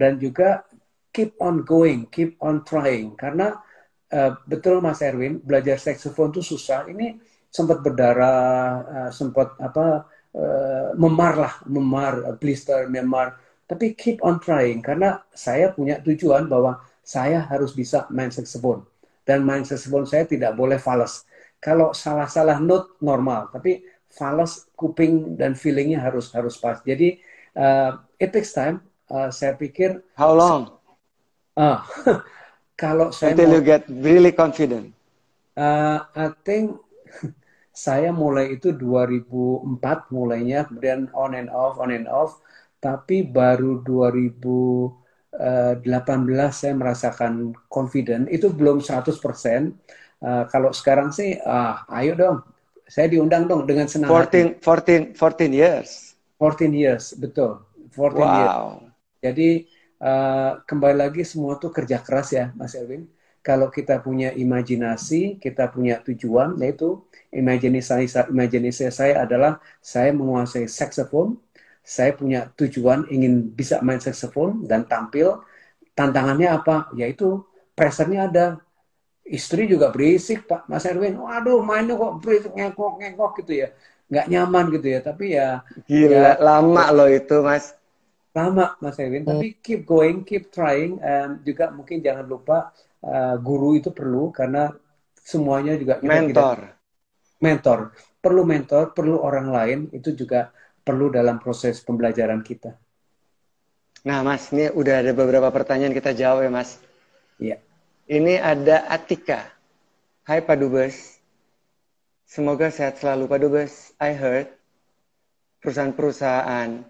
dan 0.00 0.12
juga 0.16 0.64
keep 1.12 1.36
on 1.36 1.68
going, 1.68 2.08
keep 2.08 2.40
on 2.40 2.64
trying 2.64 3.12
karena 3.20 3.60
uh, 4.08 4.40
betul 4.48 4.80
Mas 4.80 5.04
Erwin, 5.04 5.36
belajar 5.44 5.76
saxophone 5.76 6.32
itu 6.32 6.56
susah. 6.56 6.88
Ini 6.88 7.20
sempat 7.52 7.84
berdarah, 7.84 8.88
uh, 8.88 9.10
sempat 9.12 9.52
apa 9.60 10.08
uh, 10.32 10.96
memar 10.96 11.34
lah, 11.36 11.54
memar, 11.68 12.24
blister, 12.40 12.88
memar. 12.88 13.36
Tapi 13.68 13.92
keep 13.92 14.24
on 14.24 14.40
trying 14.40 14.80
karena 14.80 15.20
saya 15.36 15.76
punya 15.76 16.00
tujuan 16.00 16.48
bahwa 16.48 16.80
saya 17.04 17.44
harus 17.44 17.76
bisa 17.76 18.08
main 18.08 18.32
saxophone 18.32 18.95
dan 19.26 19.42
mindset 19.42 19.82
sebelum 19.82 20.06
saya 20.06 20.22
tidak 20.24 20.54
boleh 20.54 20.78
fals. 20.78 21.26
Kalau 21.58 21.90
salah-salah 21.90 22.62
note 22.62 22.94
normal, 23.02 23.50
tapi 23.50 23.82
fals 24.06 24.70
kuping 24.78 25.34
dan 25.34 25.58
feelingnya 25.58 25.98
harus 25.98 26.30
harus 26.30 26.54
pas. 26.56 26.78
Jadi 26.86 27.18
uh, 27.58 27.98
it 28.22 28.30
takes 28.30 28.54
time. 28.54 28.80
Uh, 29.10 29.28
saya 29.34 29.58
pikir. 29.58 29.98
How 30.14 30.30
long? 30.30 30.78
Uh, 31.58 31.82
kalau 32.80 33.10
saya 33.10 33.34
until 33.34 33.50
mau, 33.50 33.54
you 33.58 33.62
get 33.66 33.82
really 33.90 34.30
confident. 34.30 34.94
Uh, 35.58 36.06
I 36.14 36.30
think 36.46 36.78
saya 37.74 38.14
mulai 38.14 38.54
itu 38.54 38.70
2004 38.70 40.14
mulainya, 40.14 40.70
kemudian 40.70 41.10
on 41.10 41.34
and 41.34 41.50
off, 41.50 41.82
on 41.82 41.90
and 41.90 42.06
off. 42.06 42.38
Tapi 42.78 43.26
baru 43.26 43.82
2000 43.82 45.05
Eh, 45.36 45.74
18 45.84 46.48
saya 46.48 46.72
merasakan 46.72 47.52
confident 47.68 48.24
itu 48.32 48.48
belum 48.48 48.80
100 48.80 49.20
persen. 49.20 49.76
Uh, 50.16 50.48
kalau 50.48 50.72
sekarang 50.72 51.12
sih, 51.12 51.36
ah, 51.44 51.84
ayo 51.92 52.16
dong, 52.16 52.40
saya 52.88 53.12
diundang 53.12 53.44
dong 53.44 53.68
dengan 53.68 53.84
senang 53.84 54.08
14, 54.08 54.16
hati. 54.16 54.40
14, 54.64 55.12
14 55.12 55.52
years. 55.52 56.16
14 56.40 56.72
years, 56.72 57.04
betul. 57.20 57.60
14 57.92 58.16
wow. 58.16 58.24
years. 58.32 58.56
Jadi 59.20 59.50
uh, 60.00 60.56
kembali 60.64 60.96
lagi 61.04 61.20
semua 61.20 61.60
tuh 61.60 61.68
kerja 61.68 62.00
keras 62.00 62.32
ya, 62.32 62.48
Mas 62.56 62.72
Erwin. 62.72 63.04
Kalau 63.44 63.68
kita 63.68 64.00
punya 64.00 64.32
imajinasi, 64.32 65.36
kita 65.36 65.68
punya 65.68 66.00
tujuan, 66.00 66.56
yaitu 66.56 67.04
imajinasi 67.28 68.08
saya, 68.08 68.24
imajinasi 68.32 68.88
saya 68.88 69.20
adalah 69.20 69.60
saya 69.84 70.16
menguasai 70.16 70.64
saxophone, 70.64 71.36
saya 71.86 72.10
punya 72.18 72.50
tujuan 72.58 73.06
ingin 73.14 73.54
bisa 73.54 73.78
main 73.78 74.02
saxophone 74.02 74.66
dan 74.66 74.90
tampil. 74.90 75.38
Tantangannya 75.94 76.50
apa? 76.50 76.90
Yaitu 76.98 77.46
pressernya 77.78 78.26
ada. 78.26 78.46
Istri 79.26 79.70
juga 79.70 79.94
berisik 79.94 80.50
Pak 80.50 80.66
Mas 80.66 80.86
Erwin. 80.86 81.14
Waduh 81.18 81.62
mainnya 81.62 81.94
kok 81.94 82.18
berisik 82.18 82.52
ngekok 82.58 82.92
ngekok 82.98 83.32
gitu 83.42 83.52
ya. 83.62 83.68
Nggak 84.10 84.26
nyaman 84.26 84.64
gitu 84.74 84.86
ya. 84.90 85.00
Tapi 85.02 85.24
ya. 85.38 85.48
Gila 85.86 86.10
ya, 86.10 86.30
lama 86.42 86.84
loh 86.90 87.06
itu 87.06 87.38
Mas 87.38 87.78
lama 88.36 88.76
Mas 88.84 89.00
Erwin, 89.00 89.24
hmm. 89.24 89.30
tapi 89.32 89.46
keep 89.64 89.88
going, 89.88 90.20
keep 90.20 90.52
trying, 90.52 91.00
and 91.00 91.40
juga 91.40 91.72
mungkin 91.72 92.04
jangan 92.04 92.28
lupa 92.28 92.68
uh, 93.00 93.40
guru 93.40 93.80
itu 93.80 93.88
perlu 93.88 94.28
karena 94.28 94.68
semuanya 95.16 95.72
juga 95.80 95.96
kita, 95.96 96.04
mentor, 96.04 96.56
kita, 96.60 97.40
mentor, 97.40 97.78
perlu 98.20 98.42
mentor, 98.44 98.84
perlu 98.92 99.16
orang 99.24 99.48
lain 99.48 99.78
itu 99.96 100.12
juga 100.12 100.52
perlu 100.86 101.10
dalam 101.10 101.42
proses 101.42 101.82
pembelajaran 101.82 102.46
kita. 102.46 102.78
Nah, 104.06 104.22
Mas, 104.22 104.54
ini 104.54 104.70
udah 104.70 105.02
ada 105.02 105.10
beberapa 105.10 105.50
pertanyaan 105.50 105.90
kita 105.90 106.14
jawab 106.14 106.46
ya, 106.46 106.50
Mas. 106.54 106.78
Iya. 107.42 107.58
Ini 108.06 108.38
ada 108.38 108.86
Atika. 108.86 109.50
Hai 110.22 110.38
Pak 110.46 110.62
Dubes. 110.62 111.18
Semoga 112.22 112.70
sehat 112.70 113.02
selalu 113.02 113.26
Pak 113.26 113.38
Dubes. 113.42 113.74
I 113.98 114.14
heard 114.14 114.46
perusahaan-perusahaan 115.58 116.86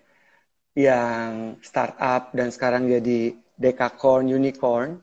yang 0.77 1.57
startup 1.65 2.37
dan 2.37 2.53
sekarang 2.53 2.85
jadi 2.85 3.33
decacorn, 3.57 4.29
unicorn 4.29 5.01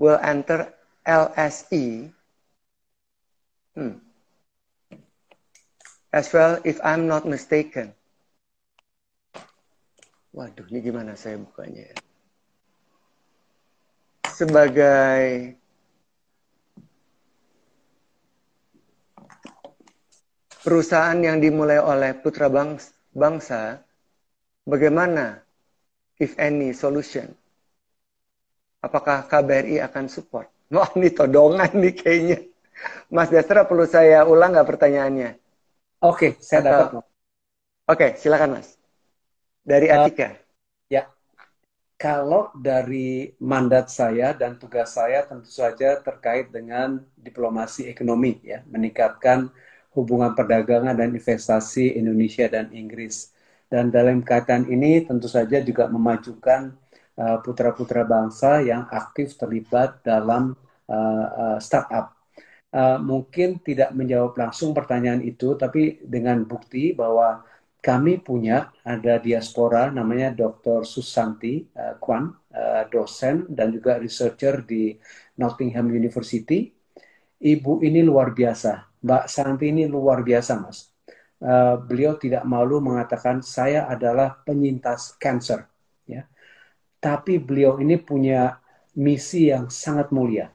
will 0.00 0.16
enter 0.24 0.72
LSE. 1.04 2.08
Hmm. 3.76 4.00
As 6.12 6.28
well, 6.28 6.60
if 6.60 6.76
I'm 6.84 7.08
not 7.08 7.24
mistaken. 7.24 7.96
Waduh, 10.36 10.68
ini 10.68 10.84
gimana 10.84 11.16
saya 11.16 11.40
bukanya 11.40 11.92
ya? 11.92 11.96
Sebagai 14.28 15.56
perusahaan 20.64 21.16
yang 21.20 21.40
dimulai 21.40 21.80
oleh 21.80 22.16
putra 22.16 22.48
bangsa 23.12 23.84
Bagaimana, 24.62 25.42
if 26.22 26.38
any, 26.38 26.70
solution? 26.70 27.34
Apakah 28.78 29.26
KBRI 29.26 29.82
akan 29.82 30.06
support? 30.06 30.46
Wah, 30.74 30.86
ini 30.94 31.10
todongan 31.10 31.74
nih 31.74 31.94
kayaknya. 31.98 32.38
Mas 33.10 33.28
Destra, 33.28 33.66
perlu 33.66 33.84
saya 33.90 34.22
ulang 34.22 34.54
nggak 34.54 34.70
pertanyaannya? 34.70 35.41
Oke, 36.02 36.34
okay, 36.34 36.42
saya 36.42 36.60
dapat. 36.66 36.98
Oke, 36.98 37.06
Oke, 37.86 38.06
silakan 38.18 38.58
Mas. 38.58 38.74
Dari 39.62 39.86
Uh, 39.86 40.02
Atika. 40.02 40.34
ya, 40.90 41.06
kalau 41.94 42.50
dari 42.58 43.30
mandat 43.38 43.86
saya 43.86 44.34
dan 44.34 44.58
tugas 44.58 44.98
saya 44.98 45.22
tentu 45.22 45.46
saja 45.46 46.02
terkait 46.02 46.50
dengan 46.50 46.98
diplomasi 47.14 47.86
ekonomi, 47.86 48.42
ya, 48.42 48.66
meningkatkan 48.66 49.46
hubungan 49.94 50.34
perdagangan 50.34 50.98
dan 50.98 51.14
investasi 51.14 51.94
Indonesia 51.94 52.50
dan 52.50 52.74
Inggris. 52.74 53.30
Dan 53.70 53.94
dalam 53.94 54.26
kaitan 54.26 54.66
ini 54.66 55.06
tentu 55.06 55.30
saja 55.30 55.62
juga 55.62 55.86
memajukan 55.86 56.74
uh, 57.14 57.38
putra-putra 57.46 58.02
bangsa 58.02 58.58
yang 58.58 58.90
aktif 58.90 59.38
terlibat 59.38 60.02
dalam 60.02 60.58
uh, 60.90 61.26
uh, 61.30 61.58
startup. 61.62 62.21
Uh, 62.72 62.96
mungkin 63.04 63.60
tidak 63.60 63.92
menjawab 63.92 64.32
langsung 64.32 64.72
pertanyaan 64.72 65.20
itu, 65.20 65.60
tapi 65.60 66.00
dengan 66.08 66.40
bukti 66.48 66.96
bahwa 66.96 67.44
kami 67.84 68.16
punya 68.16 68.72
ada 68.80 69.20
diaspora 69.20 69.92
namanya 69.92 70.32
Dr. 70.32 70.80
Susanti 70.88 71.68
uh, 71.76 72.00
Kwan, 72.00 72.32
uh, 72.32 72.88
dosen 72.88 73.44
dan 73.52 73.76
juga 73.76 74.00
researcher 74.00 74.64
di 74.64 74.96
Nottingham 75.36 75.92
University. 75.92 76.72
Ibu 77.42 77.84
ini 77.84 78.00
luar 78.00 78.32
biasa, 78.32 79.02
Mbak 79.04 79.24
Santi 79.28 79.68
ini 79.68 79.84
luar 79.84 80.24
biasa, 80.24 80.56
Mas. 80.56 80.88
Uh, 81.42 81.76
beliau 81.76 82.16
tidak 82.16 82.46
malu 82.48 82.80
mengatakan 82.80 83.44
saya 83.44 83.84
adalah 83.84 84.40
penyintas 84.46 85.18
cancer, 85.20 85.68
ya. 86.08 86.24
Tapi 87.02 87.36
beliau 87.36 87.82
ini 87.82 88.00
punya 88.00 88.62
misi 88.96 89.52
yang 89.52 89.68
sangat 89.68 90.08
mulia, 90.08 90.54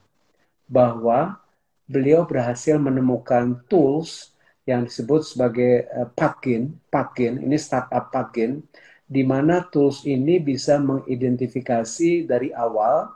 bahwa 0.65 1.43
beliau 1.87 2.27
berhasil 2.27 2.75
menemukan 2.75 3.63
tools 3.71 4.35
yang 4.67 4.83
disebut 4.83 5.23
sebagai 5.23 5.87
uh, 5.95 6.11
Patkin, 6.11 6.75
Patkin, 6.91 7.39
ini 7.39 7.55
startup 7.55 8.11
Patkin, 8.11 8.61
di 9.07 9.23
mana 9.23 9.63
tools 9.71 10.03
ini 10.03 10.43
bisa 10.43 10.77
mengidentifikasi 10.83 12.27
dari 12.27 12.51
awal 12.51 13.07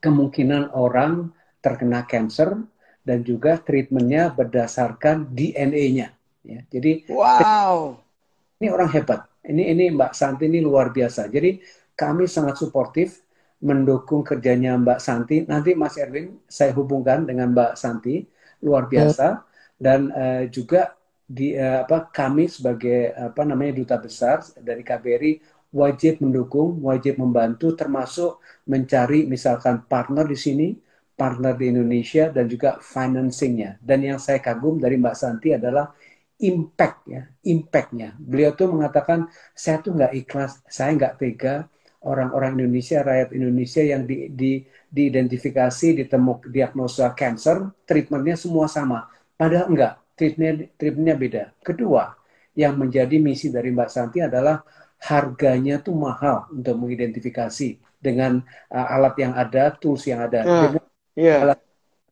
kemungkinan 0.00 0.72
orang 0.72 1.28
terkena 1.60 2.08
cancer 2.08 2.56
dan 3.04 3.20
juga 3.20 3.60
treatmentnya 3.60 4.32
berdasarkan 4.32 5.28
DNA-nya. 5.28 6.16
Ya, 6.40 6.60
jadi 6.72 7.04
wow, 7.12 8.00
ini 8.56 8.72
orang 8.72 8.88
hebat. 8.88 9.28
Ini 9.44 9.76
ini 9.76 9.84
Mbak 9.92 10.12
Santi 10.16 10.48
ini 10.48 10.64
luar 10.64 10.88
biasa. 10.88 11.28
Jadi 11.28 11.60
kami 11.92 12.24
sangat 12.24 12.56
suportif 12.56 13.20
mendukung 13.60 14.24
kerjanya 14.24 14.76
Mbak 14.80 15.00
Santi. 15.00 15.36
Nanti 15.44 15.76
Mas 15.76 15.96
Erwin 16.00 16.40
saya 16.48 16.72
hubungkan 16.72 17.28
dengan 17.28 17.52
Mbak 17.52 17.76
Santi 17.76 18.24
luar 18.64 18.88
biasa 18.88 19.44
dan 19.76 20.12
uh, 20.12 20.44
juga 20.48 20.96
di 21.24 21.54
uh, 21.54 21.86
apa 21.86 22.10
kami 22.10 22.50
sebagai 22.50 23.14
apa 23.14 23.46
namanya 23.46 23.78
duta 23.80 23.96
besar 24.00 24.42
dari 24.58 24.82
KBRI 24.82 25.32
wajib 25.70 26.18
mendukung, 26.18 26.82
wajib 26.82 27.22
membantu 27.22 27.78
termasuk 27.78 28.42
mencari 28.66 29.24
misalkan 29.30 29.86
partner 29.86 30.26
di 30.26 30.34
sini, 30.34 30.68
partner 31.14 31.54
di 31.54 31.70
Indonesia 31.70 32.28
dan 32.32 32.50
juga 32.50 32.82
financingnya. 32.82 33.78
Dan 33.78 34.02
yang 34.02 34.18
saya 34.18 34.42
kagum 34.42 34.82
dari 34.82 34.98
Mbak 34.98 35.16
Santi 35.16 35.54
adalah 35.54 35.94
impact 36.42 36.98
ya, 37.06 37.22
impactnya. 37.46 38.16
Beliau 38.18 38.56
tuh 38.56 38.72
mengatakan 38.72 39.28
saya 39.54 39.78
tuh 39.78 39.94
nggak 39.94 40.12
ikhlas, 40.26 40.64
saya 40.66 40.90
nggak 40.96 41.14
tega 41.20 41.70
orang-orang 42.06 42.56
Indonesia, 42.56 43.04
rakyat 43.04 43.36
Indonesia 43.36 43.82
yang 43.84 44.08
di, 44.08 44.32
di, 44.32 44.64
diidentifikasi, 44.88 46.04
ditemuk 46.04 46.48
diagnosa 46.48 47.12
cancer, 47.12 47.72
treatmentnya 47.84 48.36
semua 48.40 48.66
sama 48.68 49.08
Padahal 49.40 49.72
enggak, 49.72 49.94
treatmentnya, 50.20 50.68
treatmentnya 50.76 51.16
beda. 51.16 51.42
Kedua, 51.64 52.12
yang 52.52 52.76
menjadi 52.76 53.16
misi 53.16 53.48
dari 53.48 53.72
Mbak 53.72 53.88
Santi 53.88 54.20
adalah 54.20 54.60
harganya 55.00 55.80
tuh 55.80 55.96
mahal 55.96 56.44
untuk 56.52 56.76
mengidentifikasi 56.76 57.80
dengan 57.96 58.44
uh, 58.68 58.86
alat 59.00 59.16
yang 59.16 59.32
ada, 59.32 59.72
tools 59.72 60.04
yang 60.04 60.20
ada. 60.20 60.44
Uh, 60.44 60.60
dengan 60.68 60.84
yeah. 61.16 61.40
alat 61.40 61.56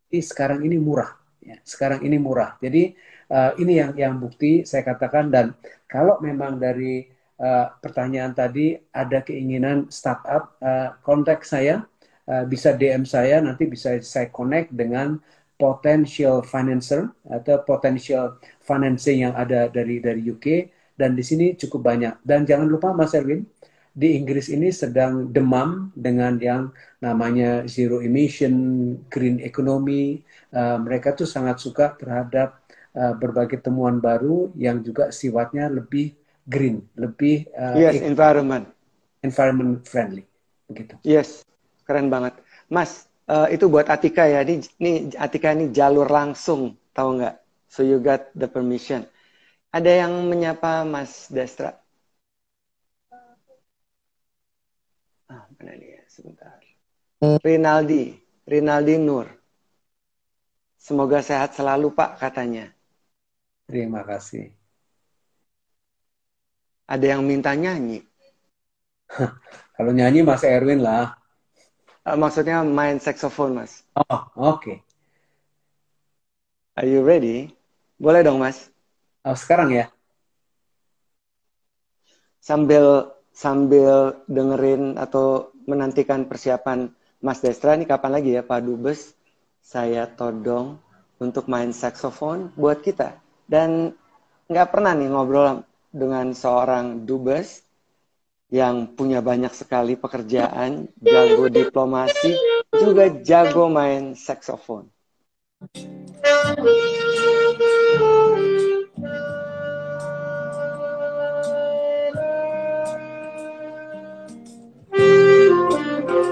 ini 0.08 0.24
sekarang 0.24 0.64
ini 0.64 0.80
murah. 0.80 1.12
Ya, 1.44 1.60
sekarang 1.68 2.00
ini 2.00 2.16
murah. 2.16 2.56
Jadi 2.64 2.96
uh, 3.28 3.52
ini 3.60 3.76
yang 3.76 3.92
yang 3.92 4.16
bukti 4.16 4.64
saya 4.64 4.88
katakan 4.88 5.28
dan 5.28 5.52
kalau 5.84 6.16
memang 6.24 6.56
dari 6.56 7.12
uh, 7.38 7.66
pertanyaan 7.80 8.34
tadi 8.34 8.76
ada 8.92 9.22
keinginan 9.22 9.86
startup, 9.88 10.58
uh, 10.62 10.94
saya 11.42 11.86
uh, 12.28 12.44
bisa 12.44 12.74
DM 12.74 13.06
saya 13.08 13.40
nanti 13.40 13.64
bisa 13.64 13.96
saya 14.02 14.28
connect 14.28 14.74
dengan 14.74 15.18
potential 15.58 16.46
financer 16.46 17.10
atau 17.26 17.66
potential 17.66 18.38
financing 18.62 19.26
yang 19.26 19.34
ada 19.34 19.66
dari 19.66 19.98
dari 19.98 20.22
UK 20.22 20.70
dan 20.94 21.18
di 21.18 21.22
sini 21.26 21.54
cukup 21.58 21.82
banyak. 21.94 22.14
Dan 22.22 22.46
jangan 22.46 22.70
lupa 22.70 22.94
Mas 22.94 23.14
Erwin, 23.14 23.42
di 23.98 24.14
Inggris 24.14 24.46
ini 24.46 24.70
sedang 24.70 25.26
demam 25.34 25.90
dengan 25.98 26.38
yang 26.38 26.70
namanya 27.02 27.66
zero 27.66 27.98
emission, 27.98 28.54
green 29.10 29.42
economy. 29.42 30.22
Uh, 30.54 30.78
mereka 30.78 31.18
tuh 31.18 31.26
sangat 31.26 31.58
suka 31.58 31.98
terhadap 31.98 32.62
uh, 32.94 33.14
berbagai 33.18 33.58
temuan 33.58 33.98
baru 33.98 34.54
yang 34.54 34.86
juga 34.86 35.10
sifatnya 35.10 35.66
lebih 35.66 36.14
green, 36.48 36.88
lebih 36.96 37.44
uh, 37.52 37.76
yes, 37.76 38.00
environment, 38.00 38.64
environment 39.20 39.84
friendly, 39.84 40.24
begitu. 40.66 40.96
Yes, 41.04 41.44
keren 41.84 42.08
banget, 42.08 42.40
Mas 42.72 43.06
uh, 43.28 43.46
itu 43.52 43.68
buat 43.68 43.86
Atika 43.92 44.24
ya. 44.24 44.40
Ini, 44.42 44.64
ini 44.80 44.92
Atika 45.20 45.52
ini 45.52 45.68
jalur 45.70 46.08
langsung, 46.08 46.74
tahu 46.96 47.20
nggak? 47.20 47.36
So 47.68 47.84
you 47.84 48.00
got 48.00 48.32
the 48.32 48.48
permission. 48.48 49.04
Ada 49.68 50.08
yang 50.08 50.12
menyapa 50.32 50.88
Mas 50.88 51.28
Destra? 51.28 51.76
Ah, 55.28 55.44
mana 55.60 55.76
dia? 55.76 56.00
Sebentar. 56.08 56.56
Rinaldi, 57.44 58.16
Rinaldi 58.48 58.96
Nur. 58.96 59.28
Semoga 60.80 61.20
sehat 61.20 61.52
selalu 61.52 61.92
Pak 61.92 62.16
katanya. 62.16 62.72
Terima 63.68 64.00
kasih. 64.08 64.57
Ada 66.88 67.14
yang 67.14 67.22
minta 67.22 67.52
nyanyi. 67.52 68.00
Kalau 69.76 69.92
nyanyi 69.92 70.24
Mas 70.24 70.40
Erwin 70.40 70.80
lah. 70.80 71.20
Uh, 72.08 72.16
maksudnya 72.16 72.64
main 72.64 72.96
saxophone, 72.96 73.60
Mas. 73.60 73.84
Oh, 73.92 74.02
oke. 74.08 74.64
Okay. 74.64 74.76
Are 76.80 76.88
you 76.88 77.04
ready? 77.04 77.52
Boleh 78.00 78.24
dong, 78.24 78.40
Mas. 78.40 78.72
Oh, 79.20 79.36
sekarang 79.36 79.68
ya. 79.76 79.92
Sambil 82.40 83.12
sambil 83.38 84.18
dengerin 84.26 84.96
atau 84.98 85.54
menantikan 85.68 86.26
persiapan 86.26 86.90
Mas 87.22 87.38
Destra 87.38 87.78
ini 87.78 87.86
kapan 87.86 88.18
lagi 88.18 88.34
ya 88.34 88.42
Pak 88.42 88.66
Dubes 88.66 89.14
saya 89.62 90.10
todong 90.10 90.74
untuk 91.22 91.46
main 91.46 91.70
saxophone 91.70 92.50
buat 92.58 92.82
kita 92.82 93.14
dan 93.46 93.94
nggak 94.50 94.74
pernah 94.74 94.96
nih 94.96 95.06
ngobrol 95.12 95.62
dengan 95.88 96.32
seorang 96.36 97.08
dubes 97.08 97.64
yang 98.48 98.96
punya 98.96 99.20
banyak 99.20 99.52
sekali 99.52 99.96
pekerjaan, 99.96 100.88
jago 101.04 101.52
diplomasi, 101.52 102.32
juga 102.72 103.12
jago 103.20 103.68
main 103.68 104.16
saksofon. 104.16 104.88
thank 105.58 106.64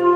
you 0.01 0.16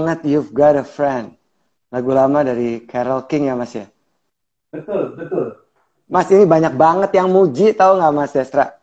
banget. 0.00 0.24
You've 0.24 0.56
got 0.56 0.80
a 0.80 0.84
friend. 0.84 1.36
Lagu 1.92 2.10
lama 2.16 2.40
dari 2.40 2.88
Carol 2.88 3.28
King 3.28 3.52
ya 3.52 3.54
Mas 3.58 3.76
ya. 3.76 3.84
Betul, 4.72 5.12
betul. 5.18 5.60
Mas 6.10 6.26
ini 6.32 6.42
banyak 6.48 6.74
banget 6.74 7.10
yang 7.14 7.28
muji 7.30 7.76
tahu 7.76 8.00
nggak 8.00 8.14
Mas 8.16 8.32
Destra? 8.32 8.80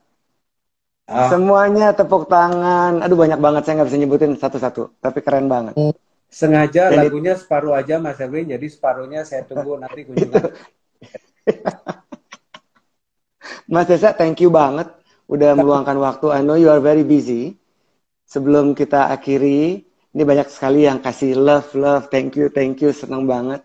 Ah. 1.08 1.32
Semuanya 1.32 1.96
tepuk 1.96 2.28
tangan. 2.28 3.00
Aduh 3.02 3.18
banyak 3.18 3.40
banget 3.40 3.64
saya 3.66 3.82
nggak 3.82 3.90
bisa 3.90 4.00
nyebutin 4.00 4.36
satu-satu, 4.36 5.00
tapi 5.00 5.20
keren 5.24 5.48
banget. 5.48 5.74
Sengaja 6.28 6.92
Dan 6.92 7.08
lagunya 7.08 7.40
separuh 7.40 7.72
aja 7.72 8.04
Mas 8.04 8.20
Erwin, 8.20 8.52
jadi 8.52 8.68
separuhnya 8.68 9.24
saya 9.24 9.48
tunggu 9.48 9.80
nanti 9.80 10.04
kunjungan. 10.04 10.52
Mas 13.72 13.88
Desa, 13.88 14.12
thank 14.12 14.44
you 14.44 14.52
banget 14.52 14.92
udah 15.32 15.56
meluangkan 15.60 15.96
waktu. 15.96 16.28
I 16.36 16.44
know 16.44 16.60
you 16.60 16.68
are 16.68 16.84
very 16.84 17.08
busy. 17.08 17.56
Sebelum 18.28 18.76
kita 18.76 19.08
akhiri, 19.08 19.87
ini 20.18 20.26
banyak 20.26 20.50
sekali 20.50 20.90
yang 20.90 20.98
kasih 20.98 21.38
love, 21.38 21.78
love, 21.78 22.10
thank 22.10 22.34
you, 22.34 22.50
thank 22.50 22.82
you, 22.82 22.90
senang 22.90 23.30
banget. 23.30 23.62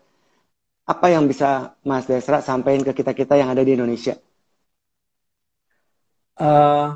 Apa 0.85 1.09
yang 1.09 1.25
bisa 1.25 1.73
Mas 1.81 2.05
Desra 2.05 2.45
sampaikan 2.45 2.85
ke 2.85 2.93
kita-kita 2.93 3.41
yang 3.41 3.49
ada 3.49 3.65
di 3.65 3.73
Indonesia? 3.73 4.13
Uh, 6.37 6.93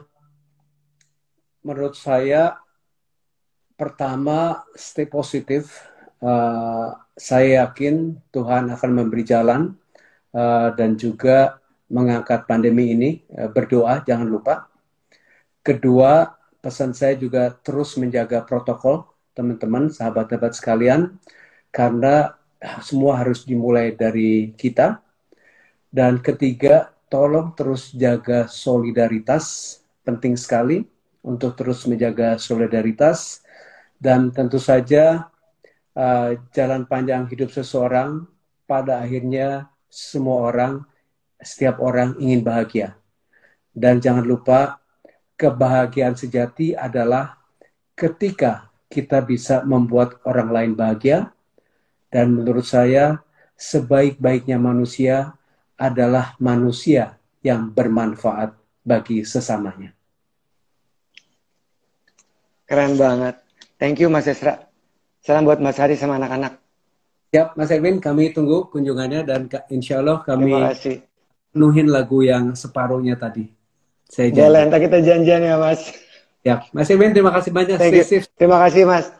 menurut 1.65 1.97
saya 1.97 2.61
pertama 3.73 4.61
stay 4.77 5.09
positif. 5.09 5.89
Uh, 6.21 6.93
saya 7.17 7.65
yakin 7.65 8.13
Tuhan 8.29 8.69
akan 8.69 8.91
memberi 8.93 9.25
jalan 9.25 9.73
uh, 10.37 10.69
dan 10.77 11.01
juga 11.01 11.57
mengangkat 11.89 12.45
pandemi 12.45 12.93
ini. 12.93 13.25
Uh, 13.33 13.49
berdoa 13.49 14.05
jangan 14.05 14.29
lupa. 14.29 14.69
Kedua 15.65 16.29
pesan 16.61 16.93
saya 16.93 17.17
juga 17.17 17.49
terus 17.57 17.97
menjaga 17.97 18.45
protokol 18.45 19.16
teman-teman, 19.37 19.93
sahabat-sahabat 19.93 20.57
sekalian, 20.57 21.13
karena 21.69 22.33
semua 22.81 23.21
harus 23.21 23.45
dimulai 23.45 23.93
dari 23.93 24.57
kita. 24.57 24.97
Dan 25.93 26.17
ketiga, 26.25 26.89
tolong 27.07 27.53
terus 27.53 27.93
jaga 27.93 28.49
solidaritas, 28.49 29.77
penting 30.01 30.33
sekali 30.33 30.81
untuk 31.21 31.53
terus 31.59 31.83
menjaga 31.85 32.39
solidaritas 32.39 33.45
dan 33.99 34.31
tentu 34.31 34.61
saja 34.61 35.27
uh, 35.97 36.37
jalan 36.55 36.87
panjang 36.87 37.27
hidup 37.27 37.51
seseorang 37.51 38.23
pada 38.63 39.03
akhirnya 39.03 39.67
semua 39.91 40.47
orang 40.53 40.73
setiap 41.43 41.83
orang 41.83 42.15
ingin 42.21 42.41
bahagia 42.41 42.97
dan 43.75 43.99
jangan 44.01 44.25
lupa 44.25 44.79
kebahagiaan 45.37 46.17
sejati 46.17 46.73
adalah 46.73 47.37
ketika 47.93 48.66
kita 48.87 49.23
bisa 49.23 49.63
membuat 49.67 50.19
orang 50.23 50.49
lain 50.51 50.71
bahagia 50.73 51.31
dan 52.07 52.31
menurut 52.31 52.63
saya 52.63 53.19
sebaik-baiknya 53.59 54.55
manusia 54.55 55.35
adalah 55.75 56.33
manusia 56.39 57.19
yang 57.43 57.69
bermanfaat 57.69 58.55
bagi 58.81 59.27
sesamanya. 59.27 59.91
Keren 62.67 62.99
banget. 62.99 63.39
Thank 63.79 64.03
you 64.03 64.11
Mas 64.11 64.27
Esra. 64.27 64.67
Salam 65.23 65.43
buat 65.43 65.59
Mas 65.59 65.75
Hari 65.75 65.99
sama 65.99 66.15
anak-anak. 66.15 66.59
Siap, 67.27 67.59
Mas 67.59 67.67
Erwin, 67.67 67.99
kami 67.99 68.31
tunggu 68.31 68.71
kunjungannya 68.71 69.27
dan 69.27 69.51
insya 69.67 69.99
Allah 69.99 70.23
kami 70.23 70.55
penuhin 71.51 71.91
lagu 71.91 72.23
yang 72.23 72.55
separuhnya 72.55 73.19
tadi. 73.19 73.51
Saya. 74.07 74.31
Jalan, 74.31 74.71
kita 74.71 75.03
janjian 75.03 75.43
ya 75.43 75.59
Mas. 75.59 75.91
Siap. 76.47 76.71
Mas 76.71 76.87
Erwin, 76.87 77.11
terima 77.11 77.35
kasih 77.35 77.51
banyak. 77.51 77.75
Terima 78.39 78.57
kasih 78.63 78.87
Mas. 78.87 79.11